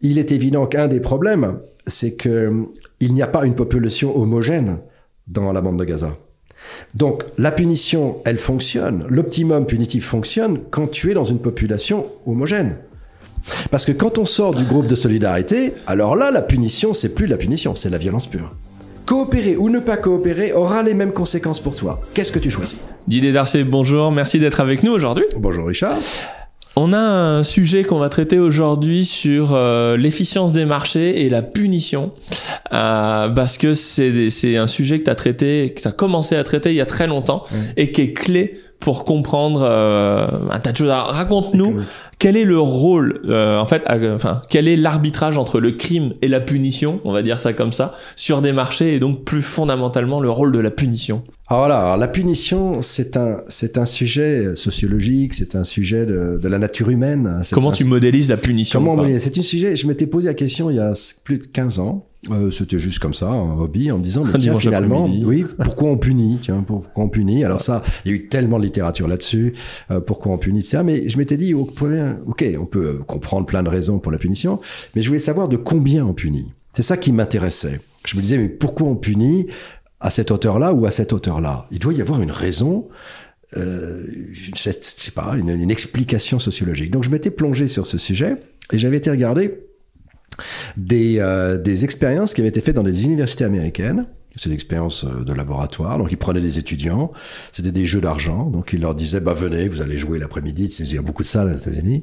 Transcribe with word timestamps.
il 0.00 0.18
est 0.18 0.32
évident 0.32 0.66
qu'un 0.66 0.88
des 0.88 1.00
problèmes, 1.00 1.58
c'est 1.86 2.16
que 2.16 2.66
il 3.00 3.14
n'y 3.14 3.22
a 3.22 3.26
pas 3.26 3.44
une 3.44 3.54
population 3.54 4.16
homogène 4.16 4.78
dans 5.26 5.52
la 5.52 5.60
bande 5.60 5.78
de 5.78 5.84
Gaza. 5.84 6.16
Donc 6.94 7.24
la 7.38 7.50
punition, 7.50 8.18
elle 8.24 8.38
fonctionne, 8.38 9.06
l'optimum 9.08 9.66
punitif 9.66 10.06
fonctionne 10.06 10.60
quand 10.70 10.90
tu 10.90 11.10
es 11.10 11.14
dans 11.14 11.24
une 11.24 11.38
population 11.38 12.06
homogène. 12.26 12.76
Parce 13.70 13.84
que 13.84 13.92
quand 13.92 14.18
on 14.18 14.26
sort 14.26 14.54
du 14.54 14.64
groupe 14.64 14.86
de 14.86 14.94
solidarité, 14.94 15.72
alors 15.86 16.14
là, 16.14 16.30
la 16.30 16.42
punition, 16.42 16.92
c'est 16.92 17.14
plus 17.14 17.26
la 17.26 17.38
punition, 17.38 17.74
c'est 17.74 17.88
la 17.88 17.96
violence 17.96 18.26
pure. 18.26 18.50
Coopérer 19.06 19.56
ou 19.56 19.70
ne 19.70 19.80
pas 19.80 19.96
coopérer 19.96 20.52
aura 20.52 20.82
les 20.82 20.94
mêmes 20.94 21.12
conséquences 21.12 21.60
pour 21.60 21.74
toi. 21.74 22.00
Qu'est-ce 22.14 22.32
que 22.32 22.38
tu 22.38 22.50
choisis? 22.50 22.80
Didier 23.08 23.32
Darcé, 23.32 23.64
bonjour, 23.64 24.12
merci 24.12 24.38
d'être 24.38 24.60
avec 24.60 24.82
nous 24.82 24.92
aujourd'hui. 24.92 25.24
Bonjour 25.36 25.66
Richard. 25.66 25.98
On 26.76 26.92
a 26.92 26.98
un 26.98 27.42
sujet 27.42 27.82
qu'on 27.82 27.98
va 27.98 28.08
traiter 28.08 28.38
aujourd'hui 28.38 29.04
sur 29.04 29.54
euh, 29.54 29.96
l'efficience 29.96 30.52
des 30.52 30.64
marchés 30.64 31.24
et 31.24 31.28
la 31.28 31.42
punition, 31.42 32.12
euh, 32.72 33.28
parce 33.28 33.58
que 33.58 33.74
c'est 33.74 34.56
un 34.56 34.66
sujet 34.66 34.98
que 35.00 35.04
tu 35.04 35.10
as 35.10 35.14
traité, 35.14 35.72
que 35.74 35.82
tu 35.82 35.88
as 35.88 35.92
commencé 35.92 36.36
à 36.36 36.44
traiter 36.44 36.70
il 36.70 36.76
y 36.76 36.80
a 36.80 36.86
très 36.86 37.06
longtemps 37.06 37.44
et 37.76 37.90
qui 37.90 38.02
est 38.02 38.12
clé 38.12 38.60
pour 38.78 39.04
comprendre 39.04 39.62
euh, 39.62 40.26
un 40.50 40.58
tas 40.60 40.72
de 40.72 40.76
choses. 40.76 40.90
Raconte-nous 40.90 41.80
quel 42.20 42.36
est 42.36 42.44
le 42.44 42.60
rôle, 42.60 43.22
euh, 43.24 43.58
en 43.58 43.64
fait, 43.64 43.82
enfin, 43.88 44.42
quel 44.50 44.68
est 44.68 44.76
l'arbitrage 44.76 45.38
entre 45.38 45.58
le 45.58 45.72
crime 45.72 46.12
et 46.20 46.28
la 46.28 46.38
punition, 46.38 47.00
on 47.04 47.12
va 47.12 47.22
dire 47.22 47.40
ça 47.40 47.54
comme 47.54 47.72
ça, 47.72 47.94
sur 48.14 48.42
des 48.42 48.52
marchés 48.52 48.94
et 48.94 49.00
donc 49.00 49.24
plus 49.24 49.40
fondamentalement 49.40 50.20
le 50.20 50.28
rôle 50.30 50.52
de 50.52 50.58
la 50.58 50.70
punition? 50.70 51.22
Alors 51.48 51.62
voilà, 51.62 51.80
alors 51.80 51.96
la 51.96 52.08
punition, 52.08 52.82
c'est 52.82 53.16
un, 53.16 53.38
c'est 53.48 53.78
un 53.78 53.86
sujet 53.86 54.54
sociologique, 54.54 55.32
c'est 55.32 55.56
un 55.56 55.64
sujet 55.64 56.04
de, 56.04 56.38
de, 56.40 56.48
la 56.48 56.58
nature 56.58 56.90
humaine. 56.90 57.40
Comment 57.52 57.72
tu 57.72 57.84
modélises 57.84 58.28
la 58.28 58.36
punition 58.36 58.84
Comment 58.84 59.18
C'est 59.18 59.38
un 59.38 59.42
sujet. 59.42 59.74
Je 59.74 59.86
m'étais 59.86 60.06
posé 60.06 60.28
la 60.28 60.34
question 60.34 60.68
il 60.68 60.76
y 60.76 60.80
a 60.80 60.92
plus 61.24 61.38
de 61.38 61.46
15 61.46 61.78
ans. 61.78 62.09
Euh, 62.28 62.50
c'était 62.50 62.78
juste 62.78 62.98
comme 62.98 63.14
ça, 63.14 63.28
un 63.30 63.58
hobby, 63.58 63.90
en 63.90 63.96
me 63.96 64.04
disant, 64.04 64.24
mais 64.24 64.38
tiens, 64.38 64.58
finalement, 64.58 65.06
oui, 65.06 65.46
pourquoi 65.62 65.88
on 65.88 65.96
punit 65.96 66.38
tiens, 66.42 66.62
Pourquoi 66.66 67.04
on 67.04 67.08
punit? 67.08 67.44
Alors 67.44 67.62
ça, 67.62 67.82
il 68.04 68.10
y 68.10 68.14
a 68.14 68.16
eu 68.18 68.28
tellement 68.28 68.58
de 68.58 68.64
littérature 68.64 69.08
là-dessus, 69.08 69.54
euh, 69.90 70.00
pourquoi 70.00 70.32
on 70.32 70.38
punit, 70.38 70.58
etc. 70.58 70.82
Mais 70.84 71.08
je 71.08 71.16
m'étais 71.16 71.38
dit, 71.38 71.54
ok, 71.54 72.44
on 72.58 72.66
peut 72.66 72.98
comprendre 73.06 73.46
plein 73.46 73.62
de 73.62 73.70
raisons 73.70 73.98
pour 73.98 74.12
la 74.12 74.18
punition, 74.18 74.60
mais 74.94 75.00
je 75.00 75.08
voulais 75.08 75.18
savoir 75.18 75.48
de 75.48 75.56
combien 75.56 76.04
on 76.04 76.12
punit. 76.12 76.52
C'est 76.74 76.82
ça 76.82 76.98
qui 76.98 77.10
m'intéressait. 77.10 77.80
Je 78.06 78.16
me 78.16 78.20
disais, 78.20 78.36
mais 78.36 78.48
pourquoi 78.48 78.86
on 78.88 78.96
punit 78.96 79.46
à 79.98 80.10
cette 80.10 80.30
hauteur-là 80.30 80.74
ou 80.74 80.84
à 80.84 80.90
cette 80.90 81.14
hauteur-là 81.14 81.68
Il 81.70 81.78
doit 81.78 81.94
y 81.94 82.02
avoir 82.02 82.20
une 82.20 82.30
raison. 82.30 82.88
Euh, 83.56 84.04
je 84.32 84.50
sais 84.54 85.10
pas, 85.10 85.34
une, 85.38 85.48
une 85.48 85.70
explication 85.70 86.38
sociologique. 86.38 86.90
Donc 86.90 87.02
je 87.02 87.10
m'étais 87.10 87.30
plongé 87.30 87.66
sur 87.66 87.86
ce 87.86 87.98
sujet 87.98 88.36
et 88.72 88.78
j'avais 88.78 88.98
été 88.98 89.10
regarder 89.10 89.69
des, 90.76 91.16
euh, 91.18 91.58
des 91.58 91.84
expériences 91.84 92.34
qui 92.34 92.40
avaient 92.40 92.48
été 92.48 92.60
faites 92.60 92.76
dans 92.76 92.82
des 92.82 93.04
universités 93.04 93.44
américaines 93.44 94.06
c'est 94.36 94.48
une 94.48 94.54
expérience 94.54 95.04
euh, 95.04 95.24
de 95.24 95.32
laboratoire. 95.32 95.98
Donc, 95.98 96.12
ils 96.12 96.16
prenaient 96.16 96.40
des 96.40 96.58
étudiants. 96.58 97.12
C'était 97.52 97.72
des 97.72 97.84
jeux 97.84 98.00
d'argent. 98.00 98.46
Donc, 98.46 98.72
ils 98.72 98.80
leur 98.80 98.94
disaient, 98.94 99.20
bah, 99.20 99.32
venez, 99.32 99.68
vous 99.68 99.82
allez 99.82 99.98
jouer 99.98 100.18
l'après-midi. 100.18 100.66
Il 100.80 100.94
y 100.94 100.98
a 100.98 101.02
beaucoup 101.02 101.22
de 101.22 101.28
salles 101.28 101.52
aux 101.52 101.56
États-Unis. 101.56 102.02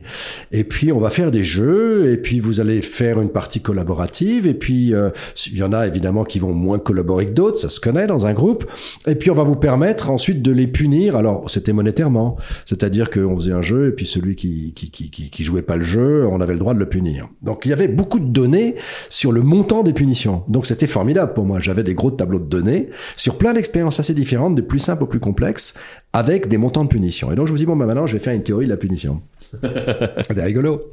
Et 0.51 0.63
puis, 0.63 0.91
on 0.91 0.99
va 0.99 1.09
faire 1.09 1.31
des 1.31 1.43
jeux. 1.43 2.11
Et 2.11 2.17
puis, 2.17 2.39
vous 2.39 2.59
allez 2.59 2.81
faire 2.81 3.21
une 3.21 3.29
partie 3.29 3.61
collaborative. 3.61 4.45
Et 4.45 4.53
puis, 4.53 4.93
euh, 4.93 5.09
il 5.47 5.57
y 5.57 5.63
en 5.63 5.71
a 5.71 5.87
évidemment 5.87 6.25
qui 6.25 6.39
vont 6.39 6.53
moins 6.53 6.79
collaborer 6.79 7.27
que 7.27 7.33
d'autres. 7.33 7.57
Ça 7.57 7.69
se 7.69 7.79
connaît 7.79 8.07
dans 8.07 8.25
un 8.25 8.33
groupe. 8.33 8.69
Et 9.07 9.15
puis, 9.15 9.31
on 9.31 9.35
va 9.35 9.43
vous 9.43 9.55
permettre 9.55 10.09
ensuite 10.09 10.41
de 10.41 10.51
les 10.51 10.67
punir. 10.67 11.15
Alors, 11.15 11.49
c'était 11.49 11.73
monétairement. 11.73 12.37
C'est-à-dire 12.65 13.09
qu'on 13.09 13.35
faisait 13.37 13.53
un 13.53 13.61
jeu 13.61 13.87
et 13.87 13.91
puis 13.91 14.05
celui 14.05 14.35
qui, 14.35 14.73
qui, 14.73 14.89
qui, 14.91 15.43
jouait 15.43 15.61
pas 15.61 15.77
le 15.77 15.83
jeu, 15.83 16.27
on 16.27 16.41
avait 16.41 16.53
le 16.53 16.59
droit 16.59 16.73
de 16.73 16.79
le 16.79 16.89
punir. 16.89 17.27
Donc, 17.41 17.65
il 17.65 17.69
y 17.69 17.73
avait 17.73 17.87
beaucoup 17.87 18.19
de 18.19 18.27
données 18.27 18.75
sur 19.09 19.31
le 19.31 19.41
montant 19.41 19.83
des 19.83 19.93
punitions. 19.93 20.43
Donc, 20.49 20.65
c'était 20.65 20.87
formidable 20.87 21.33
pour 21.33 21.45
moi. 21.45 21.59
J'avais 21.59 21.83
des 21.83 21.93
gros 21.93 22.11
tableau 22.17 22.39
de 22.39 22.45
données 22.45 22.89
sur 23.15 23.37
plein 23.37 23.53
d'expériences 23.53 23.99
assez 23.99 24.13
différentes, 24.13 24.55
des 24.55 24.61
plus 24.61 24.79
simples 24.79 25.03
aux 25.03 25.07
plus 25.07 25.19
complexes, 25.19 25.79
avec 26.17 26.47
des 26.47 26.57
montants 26.57 26.83
de 26.83 26.89
punition. 26.89 27.31
Et 27.31 27.35
donc 27.35 27.47
je 27.47 27.53
me 27.53 27.57
dis, 27.57 27.65
bon, 27.65 27.75
bah, 27.75 27.85
maintenant 27.85 28.07
je 28.07 28.13
vais 28.13 28.19
faire 28.19 28.33
une 28.33 28.41
théorie 28.41 28.65
de 28.65 28.71
la 28.71 28.77
punition. 28.77 29.21
c'est 30.19 30.43
rigolo. 30.43 30.89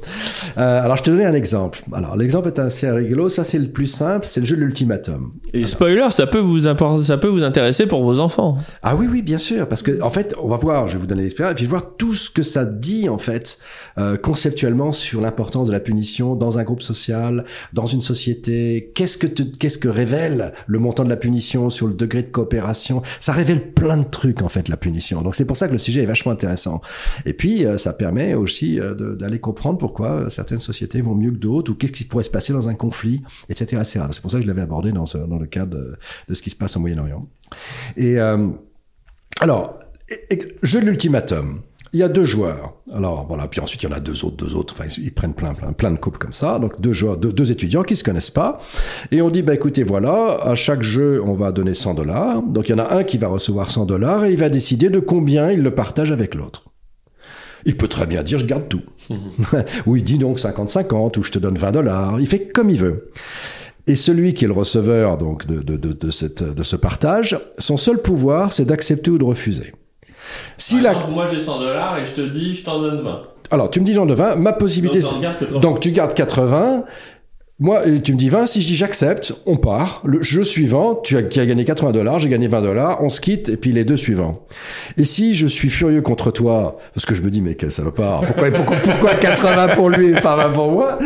Euh, 0.57 0.83
alors 0.83 0.97
je 0.97 1.03
te 1.03 1.09
donner 1.09 1.25
un 1.25 1.33
exemple. 1.33 1.81
Alors 1.91 2.15
l'exemple 2.15 2.47
est 2.47 2.59
assez 2.59 2.89
rigolo. 2.89 3.27
Ça 3.27 3.43
c'est 3.43 3.59
le 3.59 3.67
plus 3.67 3.87
simple, 3.87 4.25
c'est 4.25 4.39
le 4.39 4.45
jeu 4.45 4.55
de 4.55 4.61
l'ultimatum. 4.61 5.33
Et 5.53 5.65
spoiler, 5.65 6.07
ça 6.11 6.27
peut 6.27 6.39
vous 6.39 6.61
ça 6.61 6.75
peut 7.17 7.27
vous 7.27 7.43
intéresser 7.43 7.85
pour 7.85 8.03
vos 8.03 8.19
enfants. 8.19 8.57
Ah 8.81 8.95
oui 8.95 9.07
oui 9.11 9.21
bien 9.21 9.37
sûr 9.37 9.67
parce 9.67 9.83
que 9.83 10.01
en 10.01 10.09
fait 10.09 10.35
on 10.41 10.47
va 10.47 10.57
voir, 10.57 10.87
je 10.87 10.93
vais 10.93 10.99
vous 10.99 11.07
donner 11.07 11.23
l'expérience 11.23 11.53
et 11.53 11.55
puis 11.55 11.65
voir 11.65 11.95
tout 11.97 12.13
ce 12.13 12.29
que 12.29 12.43
ça 12.43 12.65
dit 12.65 13.09
en 13.09 13.17
fait 13.17 13.59
euh, 13.97 14.15
conceptuellement 14.15 14.91
sur 14.91 15.21
l'importance 15.21 15.67
de 15.67 15.73
la 15.73 15.79
punition 15.79 16.35
dans 16.35 16.57
un 16.57 16.63
groupe 16.63 16.81
social, 16.81 17.43
dans 17.73 17.85
une 17.85 18.01
société. 18.01 18.91
Qu'est-ce 18.95 19.17
que 19.17 19.27
qu'est-ce 19.27 19.77
que 19.77 19.89
révèle 19.89 20.53
le 20.67 20.79
montant 20.79 21.03
de 21.03 21.09
la 21.09 21.17
punition 21.17 21.69
sur 21.69 21.87
le 21.87 21.93
degré 21.93 22.23
de 22.23 22.31
coopération? 22.31 23.01
Ça 23.19 23.33
révèle 23.33 23.73
plein 23.73 23.97
de 23.97 24.05
trucs 24.05 24.41
en 24.41 24.49
fait 24.49 24.69
la 24.69 24.77
punition. 24.77 25.14
Donc 25.21 25.35
c'est 25.35 25.45
pour 25.45 25.57
ça 25.57 25.67
que 25.67 25.71
le 25.71 25.77
sujet 25.77 26.03
est 26.03 26.05
vachement 26.05 26.31
intéressant. 26.31 26.81
Et 27.25 27.33
puis 27.33 27.65
euh, 27.65 27.77
ça 27.77 27.93
permet 27.93 28.33
aussi 28.33 28.79
euh, 28.79 28.93
d'aller 29.15 29.39
comprendre 29.39 29.77
pourquoi 29.77 30.09
euh, 30.09 30.29
certaines 30.29 30.59
sociétés 30.59 31.01
vont 31.01 31.15
mieux 31.15 31.31
que 31.31 31.37
d'autres 31.37 31.71
ou 31.71 31.75
qu'est-ce 31.75 31.93
qui 31.93 32.03
pourrait 32.05 32.23
se 32.23 32.29
passer 32.29 32.53
dans 32.53 32.67
un 32.69 32.75
conflit, 32.75 33.21
etc. 33.49 33.81
C'est 33.83 34.21
pour 34.21 34.31
ça 34.31 34.37
que 34.37 34.43
je 34.43 34.47
l'avais 34.47 34.61
abordé 34.61 34.91
dans 34.91 35.05
le 35.39 35.45
cadre 35.45 35.77
de, 36.27 36.33
ce 36.33 36.41
qui 36.41 36.49
se 36.49 36.55
passe 36.55 36.77
au 36.77 36.79
Moyen-Orient. 36.79 37.27
Et 37.97 38.17
alors, 39.39 39.79
jeu 40.63 40.81
de 40.81 40.85
l'ultimatum 40.85 41.61
il 41.95 41.99
y 41.99 42.03
a 42.03 42.09
deux 42.09 42.25
joueurs. 42.25 42.73
Alors 42.93 43.25
voilà, 43.25 43.47
puis 43.47 43.61
ensuite 43.61 43.81
il 43.81 43.89
y 43.89 43.93
en 43.93 43.95
a 43.95 44.01
deux 44.01 44.25
autres, 44.25 44.35
deux 44.35 44.53
autres. 44.55 44.75
Enfin, 44.77 44.89
ils 44.97 45.13
prennent 45.13 45.33
plein, 45.33 45.53
plein, 45.53 45.71
plein 45.71 45.91
de 45.91 45.97
coupes 45.97 46.17
comme 46.17 46.33
ça. 46.33 46.59
Donc 46.59 46.81
deux 46.81 46.91
joueurs, 46.91 47.15
deux, 47.15 47.51
étudiants 47.51 47.83
qui 47.83 47.95
se 47.95 48.03
connaissent 48.03 48.31
pas. 48.31 48.59
Et 49.11 49.21
on 49.21 49.29
dit 49.29 49.41
bah 49.41 49.53
écoutez 49.53 49.83
voilà, 49.83 50.41
à 50.43 50.55
chaque 50.55 50.83
jeu 50.83 51.21
on 51.25 51.33
va 51.33 51.53
donner 51.53 51.73
100 51.73 51.93
dollars. 51.93 52.43
Donc 52.43 52.67
il 52.67 52.73
y 52.73 52.75
en 52.75 52.83
a 52.83 52.93
un 52.93 53.05
qui 53.05 53.17
va 53.17 53.29
recevoir 53.29 53.69
100 53.69 53.85
dollars 53.85 54.25
et 54.25 54.33
il 54.33 54.37
va 54.37 54.49
décider 54.49 54.89
de 54.89 54.99
combien 54.99 55.51
il 55.51 55.61
le 55.61 55.71
partage 55.71 56.11
avec 56.11 56.35
l'autre. 56.35 56.65
Il 57.63 57.77
peut 57.77 57.87
très 57.87 58.05
bien 58.05 58.23
dire 58.23 58.39
je 58.39 58.45
garde 58.45 58.67
tout. 58.67 58.83
ou 59.85 59.95
il 59.95 60.03
dit 60.03 60.17
donc 60.17 60.37
50-50 60.37 61.17
ou 61.17 61.23
je 61.23 61.31
te 61.31 61.39
donne 61.39 61.57
20 61.57 61.71
dollars. 61.71 62.19
Il 62.19 62.27
fait 62.27 62.49
comme 62.49 62.69
il 62.69 62.77
veut. 62.77 63.11
Et 63.87 63.95
celui 63.95 64.33
qui 64.33 64.43
est 64.43 64.49
le 64.49 64.53
receveur 64.53 65.17
donc 65.17 65.45
de, 65.45 65.61
de, 65.61 65.77
de, 65.77 65.93
de, 65.93 66.09
cette, 66.09 66.43
de 66.43 66.63
ce 66.63 66.75
partage, 66.75 67.39
son 67.57 67.77
seul 67.77 68.01
pouvoir 68.01 68.51
c'est 68.51 68.65
d'accepter 68.65 69.11
ou 69.11 69.17
de 69.17 69.23
refuser. 69.23 69.71
Si 70.57 70.79
la... 70.79 70.93
moi 71.09 71.27
j'ai 71.31 71.39
100 71.39 71.59
dollars 71.59 71.97
et 71.97 72.05
je 72.05 72.11
te 72.11 72.21
dis, 72.21 72.55
je 72.55 72.63
t'en 72.63 72.79
donne 72.79 73.01
20. 73.01 73.21
Alors, 73.51 73.69
tu 73.69 73.79
me 73.79 73.85
dis 73.85 73.93
j'en 73.93 74.05
donne 74.05 74.17
20, 74.17 74.35
ma 74.37 74.53
possibilité 74.53 75.01
c'est. 75.01 75.59
Donc, 75.59 75.79
tu 75.79 75.91
gardes 75.91 76.13
80. 76.13 76.85
Moi, 77.57 77.83
tu 78.03 78.11
me 78.11 78.17
dis 78.17 78.27
20, 78.27 78.47
si 78.47 78.61
je 78.61 78.67
dis 78.67 78.75
j'accepte, 78.75 79.33
on 79.45 79.55
part. 79.55 80.01
Le 80.03 80.21
jeu 80.21 80.43
suivant, 80.43 80.95
tu 80.95 81.15
as, 81.15 81.23
qui 81.23 81.39
a 81.39 81.45
gagné 81.45 81.63
80 81.63 81.93
dollars, 81.93 82.19
j'ai 82.19 82.27
gagné 82.27 82.49
20 82.49 82.61
dollars, 82.61 83.01
on 83.01 83.07
se 83.07 83.21
quitte, 83.21 83.47
et 83.47 83.55
puis 83.55 83.71
les 83.71 83.85
deux 83.85 83.95
suivants. 83.95 84.45
Et 84.97 85.05
si 85.05 85.33
je 85.33 85.47
suis 85.47 85.69
furieux 85.69 86.01
contre 86.01 86.31
toi, 86.31 86.77
parce 86.93 87.05
que 87.05 87.15
je 87.15 87.21
me 87.21 87.31
dis, 87.31 87.39
mais 87.39 87.55
quel 87.55 87.71
salopard, 87.71 88.25
pourquoi, 88.25 88.51
pourquoi, 88.51 88.75
pourquoi 88.77 89.13
80 89.15 89.69
pour 89.69 89.89
lui 89.89 90.07
et 90.07 90.19
pas 90.19 90.35
20 90.35 90.49
pour 90.49 90.69
moi? 90.69 90.99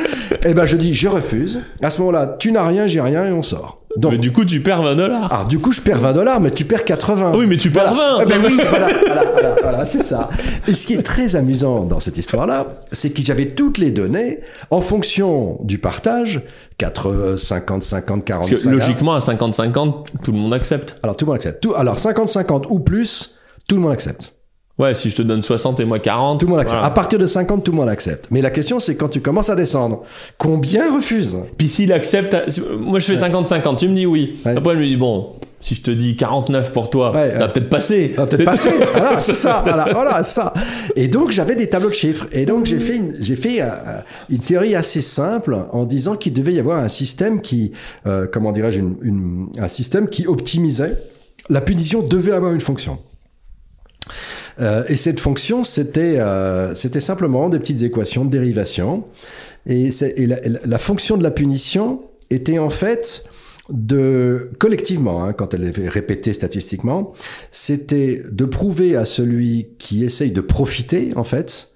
Eh 0.44 0.56
ben, 0.56 0.66
je 0.66 0.76
dis, 0.76 0.96
je 0.96 1.08
refuse. 1.08 1.62
À 1.84 1.92
ce 1.92 2.00
moment-là, 2.00 2.36
tu 2.40 2.52
n'as 2.52 2.66
rien, 2.66 2.88
j'ai 2.88 3.02
rien, 3.02 3.28
et 3.28 3.32
on 3.32 3.44
sort. 3.44 3.79
Donc, 4.00 4.14
mais 4.14 4.18
du 4.18 4.32
coup, 4.32 4.46
tu 4.46 4.62
perds 4.62 4.82
20 4.82 4.96
dollars. 4.96 5.34
Alors, 5.34 5.46
du 5.46 5.60
coup, 5.60 5.74
je 5.74 5.82
perds 5.82 6.00
20 6.00 6.14
dollars, 6.14 6.40
mais 6.40 6.52
tu 6.52 6.64
perds 6.64 6.86
80. 6.86 7.34
Oui, 7.36 7.46
mais 7.46 7.58
tu 7.58 7.70
perds 7.70 7.94
20. 7.94 8.20
Eh 8.22 8.26
ben 8.26 8.42
oui, 8.46 8.58
voilà, 8.70 8.88
voilà, 9.34 9.56
voilà, 9.62 9.86
c'est 9.86 10.04
ça. 10.04 10.30
Et 10.68 10.74
ce 10.74 10.88
qui 10.88 10.94
est 10.94 11.04
très 11.04 11.36
amusant 11.36 11.84
dans 11.84 12.00
cette 12.00 12.18
histoire-là, 12.18 12.68
c'est 12.94 13.10
que 13.10 13.22
j'avais 13.22 13.48
toutes 13.48 13.78
les 13.78 13.92
données 13.92 14.40
en 14.72 14.80
fonction 14.80 15.58
du 15.64 15.80
partage, 15.80 16.42
80, 16.78 17.36
50, 17.36 17.84
50, 17.84 18.24
40, 18.24 18.50
Parce 18.50 18.64
que 18.64 18.70
logiquement, 18.70 19.16
à 19.16 19.20
50, 19.20 19.54
50, 19.54 20.12
tout 20.24 20.32
le 20.32 20.38
monde 20.38 20.54
accepte. 20.54 20.98
Alors, 21.04 21.18
tout 21.18 21.26
le 21.26 21.32
monde 21.32 21.36
accepte. 21.36 21.62
Tout, 21.62 21.74
alors, 21.76 22.00
50, 22.00 22.30
50 22.30 22.68
ou 22.70 22.80
plus, 22.80 23.38
tout 23.68 23.76
le 23.76 23.82
monde 23.82 23.92
accepte. 23.92 24.34
Ouais, 24.80 24.94
si 24.94 25.10
je 25.10 25.16
te 25.18 25.22
donne 25.22 25.44
60 25.44 25.82
et 25.82 25.86
moi 25.86 26.00
40. 26.00 26.40
Tout 26.40 26.46
le 26.46 26.52
monde 26.52 26.62
accepte. 26.62 26.82
À 26.82 26.90
partir 26.90 27.20
de 27.20 27.26
50, 27.26 27.66
tout 27.66 27.72
le 27.72 27.78
monde 27.78 27.90
accepte. 27.90 28.28
Mais 28.32 28.42
la 28.42 28.50
question, 28.50 28.80
c'est 28.80 28.96
quand 28.96 29.10
tu 29.10 29.20
commences 29.20 29.50
à 29.50 29.56
descendre, 29.56 30.04
combien 30.38 30.96
refuse 30.96 31.38
Puis 31.58 31.68
s'il 31.68 31.92
accepte, 31.92 32.36
moi 32.80 33.00
je 33.00 33.06
fais 33.06 33.18
50-50, 33.18 33.76
tu 33.76 33.90
me 33.90 33.96
dis 33.96 34.06
oui. 34.06 34.40
Après, 34.46 34.74
je 34.76 34.80
lui 34.80 34.88
dis 34.88 34.98
bon, 34.98 35.34
si 35.60 35.76
je 35.76 35.82
te 35.82 35.92
dis 35.92 36.16
49 36.16 36.72
pour 36.72 36.90
toi, 36.90 37.12
ça 37.14 37.38
va 37.38 37.48
peut-être 37.50 37.70
passer. 37.70 38.14
Ça 38.16 38.22
va 38.22 38.28
peut-être 38.28 38.46
passer. 38.46 38.70
voilà, 38.94 39.20
c'est 39.20 39.36
ça. 39.36 39.64
Voilà, 39.70 39.90
voilà 39.92 40.24
ça. 40.24 40.54
Et 40.96 41.10
donc, 41.10 41.32
j'avais 41.32 41.56
des 41.56 41.68
tableaux 41.68 41.90
de 41.90 41.94
chiffres. 41.94 42.28
Et 42.32 42.46
donc, 42.46 42.66
j'ai 42.66 42.80
fait 42.80 42.96
une, 42.96 43.16
j'ai 43.20 43.36
fait 43.36 43.62
euh, 43.62 43.68
une 44.30 44.40
théorie 44.40 44.76
assez 44.76 45.02
simple 45.02 45.58
en 45.72 45.84
disant 45.84 46.16
qu'il 46.16 46.34
devait 46.34 46.54
y 46.54 46.60
avoir 46.60 46.78
un 46.78 46.88
système 46.88 47.42
qui, 47.42 47.74
euh, 48.08 48.26
comment 48.32 48.52
dirais-je, 48.52 48.80
une, 48.80 49.50
un 49.60 49.68
système 49.68 50.08
qui 50.08 50.26
optimisait. 50.26 50.98
La 51.50 51.62
punition 51.62 52.02
devait 52.02 52.32
avoir 52.32 52.54
une 52.54 52.62
fonction. 52.62 52.98
Euh, 54.60 54.84
et 54.88 54.96
cette 54.96 55.20
fonction, 55.20 55.64
c'était 55.64 56.20
euh, 56.20 56.74
simplement 56.74 57.50
des 57.50 57.60
petites 57.60 57.82
équations 57.84 58.26
de 58.26 58.30
dérivation. 58.30 59.06
Et, 59.66 59.90
et 60.16 60.26
la, 60.26 60.40
la, 60.66 60.78
fonction 60.78 61.18
de 61.18 61.24
la 61.24 61.32
punition 61.32 62.02
était 62.30 62.60
en 62.60 62.70
fait 62.70 63.30
de 63.70 64.50
collectivement, 64.58 65.24
hein, 65.24 65.34
quand 65.34 65.54
elle 65.54 65.66
est 65.66 65.90
répétée 65.90 66.34
statistiquement, 66.34 67.14
c'était 67.52 68.24
de 68.30 68.46
prouver 68.46 68.96
à 68.96 69.06
celui 69.06 69.68
qui 69.78 70.04
essaye 70.04 70.32
de 70.32 70.42
profiter 70.42 71.12
en 71.16 71.24
fait 71.24 71.70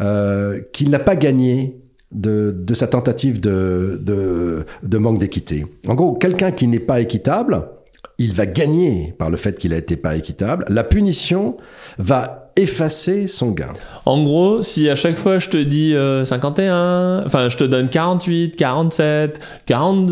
euh, 0.00 0.60
qu'il 0.72 0.90
n'a 0.90 0.98
pas 0.98 1.16
gagné 1.16 1.76
de, 2.12 2.54
de 2.56 2.74
sa 2.74 2.86
tentative 2.86 3.40
de, 3.40 4.00
de, 4.02 4.64
de 4.82 4.98
manque 4.98 5.18
d'équité. 5.18 5.66
En 5.86 5.94
gros, 5.94 6.14
quelqu'un 6.14 6.52
qui 6.52 6.66
n'est 6.66 6.78
pas 6.78 7.00
équitable, 7.00 7.68
il 8.18 8.34
va 8.34 8.46
gagner 8.46 9.14
par 9.16 9.30
le 9.30 9.36
fait 9.36 9.58
qu'il 9.58 9.72
a 9.72 9.76
été 9.76 9.96
pas 9.96 10.16
équitable. 10.16 10.64
La 10.68 10.84
punition 10.84 11.56
va 11.98 12.47
effacer 12.58 13.28
son 13.28 13.52
gain. 13.52 13.72
En 14.04 14.22
gros, 14.22 14.62
si 14.62 14.88
à 14.88 14.96
chaque 14.96 15.16
fois 15.16 15.38
je 15.38 15.48
te 15.48 15.56
dis 15.56 15.94
51, 16.24 16.74
euh, 16.74 17.22
enfin 17.24 17.48
je 17.48 17.56
te 17.56 17.64
donne 17.64 17.88
48, 17.88 18.56
47, 18.56 19.38
40, 19.66 20.10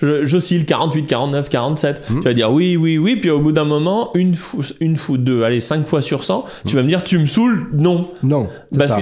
j'oscille 0.00 0.64
48, 0.64 1.06
49, 1.06 1.48
47, 1.48 2.02
tu 2.06 2.20
vas 2.20 2.32
dire 2.32 2.50
oui, 2.50 2.76
oui, 2.76 2.96
oui, 2.96 3.16
puis 3.16 3.30
au 3.30 3.40
bout 3.40 3.52
d'un 3.52 3.64
moment, 3.64 4.10
une 4.14 4.34
fois, 4.34 4.64
une 4.80 4.96
fois, 4.96 5.18
deux, 5.18 5.42
allez, 5.42 5.60
cinq 5.60 5.86
fois 5.86 6.00
sur 6.00 6.24
100, 6.24 6.44
tu 6.66 6.76
vas 6.76 6.82
me 6.82 6.88
dire 6.88 7.04
tu 7.04 7.18
me 7.18 7.26
saoules, 7.26 7.66
non. 7.72 8.08
Non. 8.22 8.48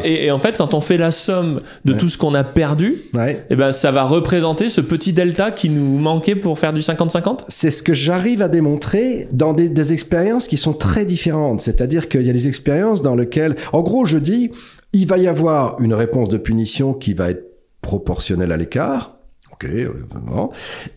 Et, 0.05 0.31
en 0.31 0.39
fait, 0.39 0.57
quand 0.57 0.75
on 0.75 0.81
fait 0.81 0.97
la 0.97 1.11
somme 1.11 1.61
de 1.85 1.93
tout 1.93 2.09
ce 2.09 2.19
qu'on 2.19 2.35
a 2.35 2.43
perdu, 2.43 3.03
et 3.19 3.37
eh 3.51 3.57
ben 3.57 3.71
ça 3.71 3.93
va 3.93 4.05
représenter 4.05 4.69
ce 4.69 4.81
petit 4.81 5.13
delta 5.13 5.51
qui 5.51 5.69
nous 5.69 5.99
manquait 5.99 6.37
pour 6.37 6.59
faire 6.59 6.73
du 6.73 6.81
50-50. 6.81 7.41
C'est 7.49 7.71
ce 7.71 7.83
que 7.83 7.95
j'arrive 7.95 8.43
à 8.43 8.49
démontrer 8.49 9.29
dans 9.31 9.53
des, 9.53 9.69
des 9.69 9.93
expériences 9.93 10.49
qui 10.49 10.57
sont 10.57 10.73
très 10.73 11.05
différentes. 11.05 11.61
C'est-à-dire 11.61 12.09
qu'il 12.09 12.23
y 12.23 12.31
a 12.31 12.33
des 12.33 12.49
dans 13.03 13.15
lequel, 13.15 13.57
en 13.73 13.83
gros, 13.83 14.07
je 14.07 14.19
dis, 14.19 14.51
il 14.93 15.07
va 15.07 15.19
y 15.19 15.29
avoir 15.29 15.81
une 15.81 15.95
réponse 15.95 16.29
de 16.29 16.39
punition 16.39 16.95
qui 16.95 17.15
va 17.15 17.31
être 17.31 17.45
proportionnelle 17.81 18.53
à 18.53 18.57
l'écart. 18.57 19.19
Ok, 19.53 19.67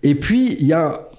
Et 0.03 0.15
puis, 0.15 0.57
il 0.59 0.67
y 0.67 0.73
a, 0.73 1.09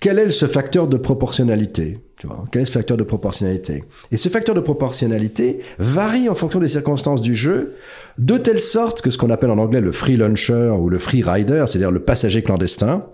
quel 0.00 0.18
est 0.18 0.30
ce 0.30 0.46
facteur 0.46 0.88
de 0.88 0.96
proportionnalité? 0.96 1.98
Tu 2.18 2.26
vois, 2.26 2.44
quel 2.50 2.62
est 2.62 2.64
ce 2.64 2.72
facteur 2.72 2.96
de 2.96 3.02
proportionnalité 3.02 3.84
Et 4.10 4.16
ce 4.16 4.30
facteur 4.30 4.54
de 4.54 4.60
proportionnalité 4.60 5.60
varie 5.78 6.30
en 6.30 6.34
fonction 6.34 6.60
des 6.60 6.68
circonstances 6.68 7.20
du 7.20 7.34
jeu, 7.34 7.74
de 8.16 8.38
telle 8.38 8.60
sorte 8.60 9.02
que 9.02 9.10
ce 9.10 9.18
qu'on 9.18 9.28
appelle 9.28 9.50
en 9.50 9.58
anglais 9.58 9.82
le 9.82 9.92
free 9.92 10.16
luncher 10.16 10.72
ou 10.80 10.88
le 10.88 10.98
free 10.98 11.22
rider, 11.22 11.64
c'est-à-dire 11.66 11.90
le 11.90 12.00
passager 12.00 12.42
clandestin, 12.42 13.04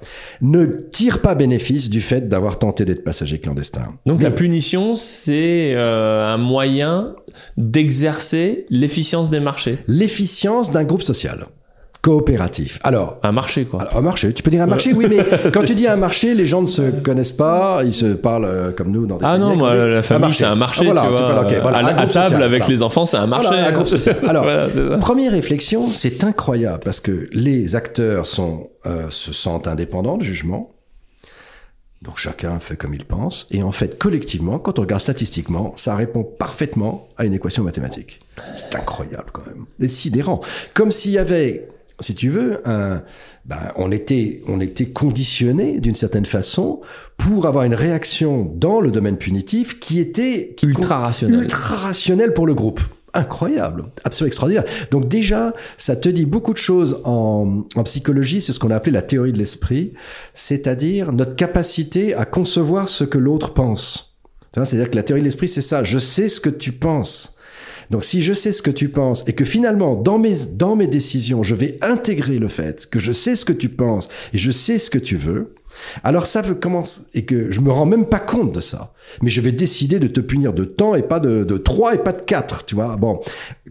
ne 0.41 0.67
tire 0.67 1.21
pas 1.21 1.35
bénéfice 1.35 1.91
du 1.91 2.01
fait 2.01 2.29
d'avoir 2.29 2.61
tenté 2.61 2.85
d'être 2.85 3.03
passager 3.03 3.41
clandestin. 3.41 3.95
Donc 4.07 4.23
la 4.23 4.31
punition, 4.31 4.95
c'est 4.95 5.75
euh, 5.75 6.33
un 6.33 6.39
moyen 6.39 7.17
d'exercer 7.57 8.67
l'efficience 8.71 9.31
des 9.31 9.41
marchés. 9.41 9.79
L'efficience 9.89 10.71
d'un 10.71 10.85
groupe 10.85 11.03
social 11.03 11.47
coopératif. 12.03 12.81
Alors 12.83 13.19
un 13.23 13.33
marché 13.33 13.65
quoi. 13.65 13.89
un 13.95 14.01
marché. 14.01 14.35
Tu 14.35 14.43
peux 14.43 14.51
dire 14.51 14.63
un 14.63 14.67
marché, 14.67 14.93
oui, 14.93 15.07
mais 15.09 15.25
quand 15.53 15.65
tu 15.65 15.75
dis 15.75 15.87
un 15.87 15.97
marché, 15.97 16.35
les 16.35 16.45
gens 16.45 16.61
ne 16.61 16.67
se 16.67 16.83
connaissent 16.83 17.33
pas, 17.33 17.83
ils 17.85 17.93
se 17.93 18.07
parlent 18.07 18.45
euh, 18.45 18.73
comme 18.73 18.91
nous 18.91 19.07
dans 19.07 19.17
des. 19.17 19.25
Ah 19.25 19.39
non, 19.39 19.57
moi 19.57 19.75
la 19.75 20.03
famille 20.03 20.35
c'est 20.35 20.45
un 20.45 20.57
marché. 20.57 20.85
Ah, 20.91 20.93
voilà, 20.93 21.45
tu 21.49 21.55
vois. 21.55 21.63
Voilà, 21.63 21.97
à, 21.97 22.07
table 22.07 22.43
avec 22.43 22.67
les 22.67 22.83
enfants, 22.83 23.05
c'est 23.05 23.17
un 23.17 23.29
marché. 23.29 23.49
Voilà, 23.49 23.69
un 23.69 23.73
groupe 23.73 23.89
social. 23.89 24.19
Alors 24.29 24.47
première 25.01 25.33
réflexion, 25.33 25.87
c'est 25.91 26.25
incroyable 26.25 26.81
parce 26.85 27.01
que 27.01 27.29
les 27.33 27.77
acteurs 27.77 28.27
sont 28.27 28.71
euh, 28.85 29.07
se 29.11 29.33
sentent 29.33 29.69
indépendants 29.69 30.19
de 30.19 30.25
jugement. 30.25 30.73
Donc 32.03 32.19
chacun 32.19 32.59
fait 32.59 32.77
comme 32.77 32.95
il 32.95 33.05
pense. 33.05 33.47
Et 33.53 33.63
en 33.63 33.71
fait, 33.71 33.97
collectivement, 33.97 34.59
quand 34.59 34.81
on 34.81 34.83
regarde 34.83 35.01
statistiquement, 35.01 35.73
ça 35.77 35.95
répond 35.95 36.25
parfaitement 36.25 37.07
à 37.17 37.25
une 37.25 37.33
équation 37.33 37.63
mathématique. 37.63 38.19
C'est 38.57 38.75
incroyable 38.75 39.27
quand 39.33 39.47
même. 39.47 39.67
Décidérant. 39.79 40.41
Comme 40.75 40.91
s'il 40.91 41.13
y 41.13 41.19
avait 41.19 41.69
si 42.01 42.15
tu 42.15 42.29
veux, 42.29 42.59
ben, 42.65 43.73
on 43.77 43.91
était, 43.91 44.43
on 44.49 44.61
était 44.61 44.87
conditionné 44.87 45.81
d'une 45.81 45.95
certaine 45.95 46.25
façon 46.27 46.81
pour 47.17 47.47
avoir 47.47 47.65
une 47.65 47.75
réaction 47.75 48.51
dans 48.55 48.81
le 48.81 48.91
domaine 48.91 49.17
punitif 49.17 49.81
qui 49.81 50.01
était 50.01 50.55
ultra 50.63 50.99
rationnelle, 51.01 51.43
ultra 51.43 51.77
rationnelle 51.77 52.35
pour 52.35 52.47
le 52.47 52.55
groupe. 52.55 52.81
Incroyable, 53.15 53.85
absolument 54.05 54.29
extraordinaire. 54.29 54.65
Donc 54.91 55.07
déjà, 55.07 55.53
ça 55.77 55.97
te 55.97 56.09
dit 56.09 56.25
beaucoup 56.25 56.55
de 56.55 56.59
choses 56.59 57.03
en, 57.05 57.65
en 57.75 57.83
psychologie, 57.83 58.41
c'est 58.41 58.53
ce 58.53 58.59
qu'on 58.59 58.71
a 58.71 58.77
appelé 58.77 58.93
la 58.93 59.03
théorie 59.03 59.33
de 59.33 59.39
l'esprit, 59.39 59.93
c'est-à-dire 60.33 61.13
notre 61.13 61.37
capacité 61.37 62.15
à 62.15 62.25
concevoir 62.25 62.89
ce 62.89 63.05
que 63.05 63.19
l'autre 63.19 63.53
pense. 63.53 64.17
C'est-à-dire 64.55 64.91
que 64.91 64.97
la 64.97 65.03
théorie 65.03 65.21
de 65.21 65.27
l'esprit, 65.27 65.49
c'est 65.49 65.61
ça. 65.61 65.85
Je 65.85 65.99
sais 65.99 66.29
ce 66.29 66.41
que 66.41 66.51
tu 66.51 66.73
penses. 66.73 67.37
Donc 67.93 68.05
si 68.05 68.23
je 68.23 68.33
sais 68.33 68.53
ce 68.53 68.63
que 68.63 68.71
tu 68.71 68.89
penses 68.89 69.23
et 69.29 69.35
que 69.35 69.45
finalement 69.45 69.97
dans 69.97 70.19
mes 70.19 70.35
dans 70.55 70.77
mes 70.77 70.87
décisions, 70.87 71.43
je 71.43 71.55
vais 71.55 71.79
intégrer 71.83 72.39
le 72.39 72.49
fait 72.49 72.87
que 72.87 72.99
je 72.99 73.13
sais 73.13 73.37
ce 73.37 73.45
que 73.45 73.53
tu 73.53 73.69
penses 73.69 74.09
et 74.33 74.39
je 74.39 74.51
sais 74.51 74.79
ce 74.79 74.89
que 74.89 74.99
tu 74.99 75.19
veux, 75.19 75.55
alors 76.03 76.25
ça 76.25 76.41
veut 76.41 76.55
commencer 76.55 77.03
et 77.13 77.27
que 77.27 77.53
je 77.53 77.61
me 77.61 77.71
rends 77.71 77.85
même 77.85 78.07
pas 78.07 78.19
compte 78.19 78.51
de 78.53 78.61
ça. 78.61 78.95
Mais 79.21 79.29
je 79.29 79.43
vais 79.43 79.53
décider 79.53 79.99
de 79.99 80.07
te 80.07 80.21
punir 80.21 80.55
de 80.55 80.65
temps 80.65 80.95
et 80.95 81.03
pas 81.03 81.21
de, 81.21 81.45
de 81.45 81.59
3 81.59 81.97
et 81.97 81.99
pas 81.99 82.13
de 82.13 82.23
4, 82.23 82.65
tu 82.65 82.75
vois. 82.75 82.97
Bon, 82.97 83.21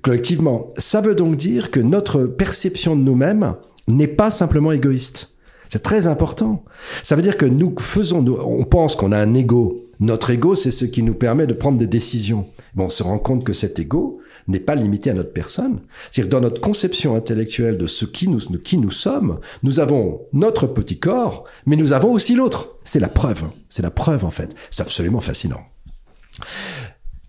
collectivement, 0.03 0.71
ça 0.77 1.01
veut 1.01 1.15
donc 1.15 1.35
dire 1.35 1.71
que 1.71 1.79
notre 1.79 2.23
perception 2.23 2.95
de 2.95 3.01
nous-mêmes 3.01 3.55
n'est 3.87 4.05
pas 4.05 4.29
simplement 4.29 4.71
égoïste. 4.71 5.29
C'est 5.67 5.81
très 5.81 6.05
important. 6.05 6.63
Ça 7.01 7.15
veut 7.15 7.23
dire 7.23 7.37
que 7.37 7.45
nous 7.47 7.73
faisons, 7.79 8.23
on 8.27 8.65
pense 8.65 8.95
qu'on 8.95 9.11
a 9.11 9.17
un 9.17 9.33
ego. 9.33 9.81
Notre 10.01 10.31
ego, 10.31 10.55
c'est 10.55 10.71
ce 10.71 10.83
qui 10.85 11.01
nous 11.01 11.13
permet 11.13 11.47
de 11.47 11.53
prendre 11.53 11.77
des 11.77 11.87
décisions 11.87 12.47
on 12.77 12.89
se 12.89 13.03
rend 13.03 13.19
compte 13.19 13.43
que 13.43 13.53
cet 13.53 13.79
ego 13.79 14.21
n'est 14.47 14.59
pas 14.59 14.75
limité 14.75 15.09
à 15.09 15.13
notre 15.13 15.33
personne. 15.33 15.81
C'est-à-dire 16.09 16.31
dans 16.31 16.41
notre 16.41 16.61
conception 16.61 17.15
intellectuelle 17.15 17.77
de 17.77 17.87
ce 17.87 18.05
qui 18.05 18.27
nous, 18.27 18.39
qui 18.39 18.77
nous 18.77 18.91
sommes, 18.91 19.39
nous 19.63 19.79
avons 19.79 20.21
notre 20.33 20.67
petit 20.67 20.99
corps, 20.99 21.45
mais 21.65 21.75
nous 21.75 21.93
avons 21.93 22.11
aussi 22.11 22.35
l'autre. 22.35 22.77
C'est 22.83 22.99
la 22.99 23.09
preuve. 23.09 23.45
C'est 23.69 23.81
la 23.81 23.91
preuve, 23.91 24.25
en 24.25 24.31
fait. 24.31 24.55
C'est 24.69 24.81
absolument 24.81 25.21
fascinant. 25.21 25.61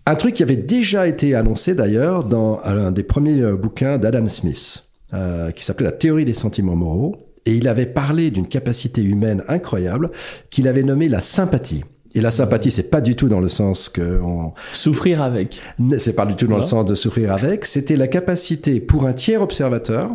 Un 0.05 0.15
truc 0.15 0.35
qui 0.35 0.43
avait 0.43 0.57
déjà 0.57 1.07
été 1.07 1.35
annoncé 1.35 1.75
d'ailleurs 1.75 2.23
dans 2.23 2.59
un 2.63 2.91
des 2.91 3.03
premiers 3.03 3.39
euh, 3.39 3.55
bouquins 3.55 3.97
d'Adam 3.97 4.27
Smith, 4.27 4.89
euh, 5.13 5.51
qui 5.51 5.63
s'appelait 5.63 5.85
La 5.85 5.91
théorie 5.93 6.25
des 6.25 6.33
sentiments 6.33 6.75
moraux, 6.75 7.15
et 7.45 7.55
il 7.55 7.67
avait 7.67 7.85
parlé 7.85 8.31
d'une 8.31 8.47
capacité 8.47 9.01
humaine 9.01 9.43
incroyable 9.47 10.11
qu'il 10.49 10.67
avait 10.67 10.83
nommée 10.83 11.07
la 11.07 11.21
sympathie. 11.21 11.83
Et 12.15 12.21
la 12.21 12.31
sympathie, 12.31 12.69
c'est 12.69 12.89
pas 12.89 13.01
du 13.01 13.15
tout 13.15 13.27
dans 13.27 13.39
le 13.39 13.47
sens 13.47 13.89
que 13.89 14.21
on... 14.21 14.53
souffrir 14.71 15.21
avec. 15.21 15.61
C'est 15.97 16.13
pas 16.13 16.25
du 16.25 16.35
tout 16.35 16.45
dans 16.45 16.57
le 16.57 16.63
sens 16.63 16.85
de 16.85 16.95
souffrir 16.95 17.31
avec. 17.31 17.65
C'était 17.65 17.95
la 17.95 18.07
capacité 18.07 18.79
pour 18.79 19.05
un 19.05 19.13
tiers 19.13 19.41
observateur 19.41 20.11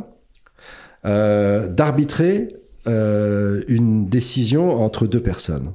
euh, 1.04 1.68
d'arbitrer 1.68 2.56
euh, 2.86 3.62
une 3.68 4.08
décision 4.08 4.80
entre 4.82 5.06
deux 5.06 5.22
personnes. 5.22 5.72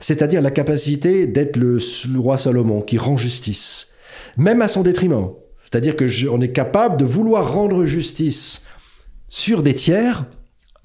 C'est-à-dire 0.00 0.40
la 0.40 0.50
capacité 0.50 1.26
d'être 1.26 1.56
le, 1.56 1.78
roi 2.16 2.38
Salomon 2.38 2.80
qui 2.80 2.96
rend 2.96 3.18
justice, 3.18 3.92
même 4.36 4.62
à 4.62 4.68
son 4.68 4.82
détriment. 4.82 5.30
C'est-à-dire 5.64 5.96
que 5.96 6.28
on 6.28 6.40
est 6.40 6.52
capable 6.52 6.96
de 6.96 7.04
vouloir 7.04 7.52
rendre 7.52 7.84
justice 7.84 8.66
sur 9.28 9.62
des 9.62 9.74
tiers 9.74 10.24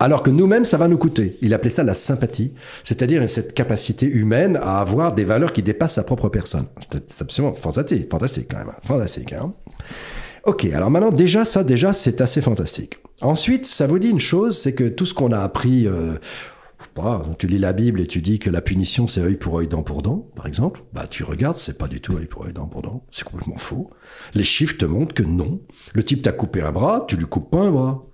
alors 0.01 0.23
que 0.23 0.31
nous-mêmes, 0.31 0.65
ça 0.65 0.77
va 0.77 0.87
nous 0.87 0.97
coûter. 0.97 1.37
Il 1.41 1.53
appelait 1.53 1.69
ça 1.69 1.83
la 1.83 1.93
sympathie, 1.93 2.53
c'est-à-dire 2.83 3.29
cette 3.29 3.53
capacité 3.53 4.07
humaine 4.07 4.59
à 4.59 4.81
avoir 4.81 5.13
des 5.13 5.23
valeurs 5.23 5.53
qui 5.53 5.61
dépassent 5.61 5.93
sa 5.93 6.03
propre 6.03 6.27
personne. 6.27 6.65
C'est 6.89 7.21
absolument 7.21 7.53
fantastique, 7.53 8.09
fantastique 8.09 8.47
quand 8.49 8.57
même, 8.57 8.71
fantastique. 8.83 9.31
Hein 9.33 9.53
ok, 10.43 10.65
alors 10.73 10.89
maintenant 10.89 11.11
déjà 11.11 11.45
ça, 11.45 11.63
déjà 11.63 11.93
c'est 11.93 12.19
assez 12.19 12.41
fantastique. 12.41 12.97
Ensuite, 13.21 13.67
ça 13.67 13.85
vous 13.85 13.99
dit 13.99 14.09
une 14.09 14.19
chose, 14.19 14.57
c'est 14.57 14.73
que 14.73 14.89
tout 14.89 15.05
ce 15.05 15.13
qu'on 15.13 15.31
a 15.31 15.39
appris, 15.39 15.85
euh, 15.85 16.15
tu 17.37 17.45
lis 17.45 17.59
la 17.59 17.71
Bible 17.71 18.01
et 18.01 18.07
tu 18.07 18.23
dis 18.23 18.39
que 18.39 18.49
la 18.49 18.61
punition 18.61 19.05
c'est 19.05 19.21
œil 19.21 19.35
pour 19.35 19.59
œil, 19.59 19.67
dent 19.67 19.83
pour 19.83 20.01
dent, 20.01 20.31
par 20.35 20.47
exemple, 20.47 20.81
bah 20.93 21.05
tu 21.07 21.23
regardes, 21.23 21.57
c'est 21.57 21.77
pas 21.77 21.87
du 21.87 22.01
tout 22.01 22.17
œil 22.17 22.25
pour 22.25 22.45
œil, 22.45 22.53
dent 22.53 22.65
pour 22.65 22.81
dent, 22.81 23.05
c'est 23.11 23.23
complètement 23.23 23.57
faux. 23.57 23.91
Les 24.33 24.43
chiffres 24.43 24.77
te 24.77 24.85
montrent 24.85 25.13
que 25.13 25.21
non. 25.21 25.61
Le 25.93 26.03
type 26.03 26.23
t'a 26.23 26.31
coupé 26.31 26.63
un 26.63 26.71
bras, 26.71 27.05
tu 27.07 27.17
lui 27.17 27.25
coupes 27.25 27.51
pas 27.51 27.59
un 27.59 27.71
bras. 27.71 28.07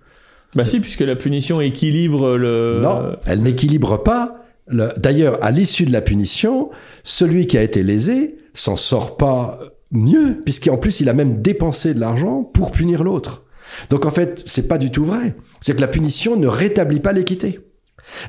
Bah 0.58 0.66
si, 0.66 0.80
puisque 0.80 1.02
la 1.02 1.16
punition 1.16 1.62
équilibre 1.62 2.36
le... 2.36 2.80
Non, 2.82 3.16
elle 3.28 3.44
n'équilibre 3.44 4.02
pas. 4.02 4.44
D'ailleurs, 4.68 5.38
à 5.44 5.52
l'issue 5.52 5.86
de 5.86 5.92
la 5.94 6.02
punition, 6.02 6.72
celui 7.04 7.46
qui 7.46 7.60
a 7.60 7.62
été 7.62 7.84
lésé 7.84 8.38
s'en 8.56 8.76
sort 8.76 9.18
pas 9.18 9.60
mieux, 9.92 10.42
puisqu'en 10.44 10.78
plus 10.78 11.00
il 11.00 11.10
a 11.10 11.14
même 11.14 11.44
dépensé 11.44 11.94
de 11.94 12.00
l'argent 12.00 12.42
pour 12.42 12.72
punir 12.72 13.04
l'autre. 13.04 13.46
Donc 13.92 14.08
en 14.08 14.10
fait, 14.10 14.42
c'est 14.48 14.68
pas 14.68 14.80
du 14.80 14.90
tout 14.90 15.06
vrai. 15.06 15.36
C'est 15.62 15.76
que 15.76 15.82
la 15.82 15.88
punition 15.88 16.36
ne 16.38 16.48
rétablit 16.48 17.02
pas 17.02 17.12
l'équité. 17.12 17.60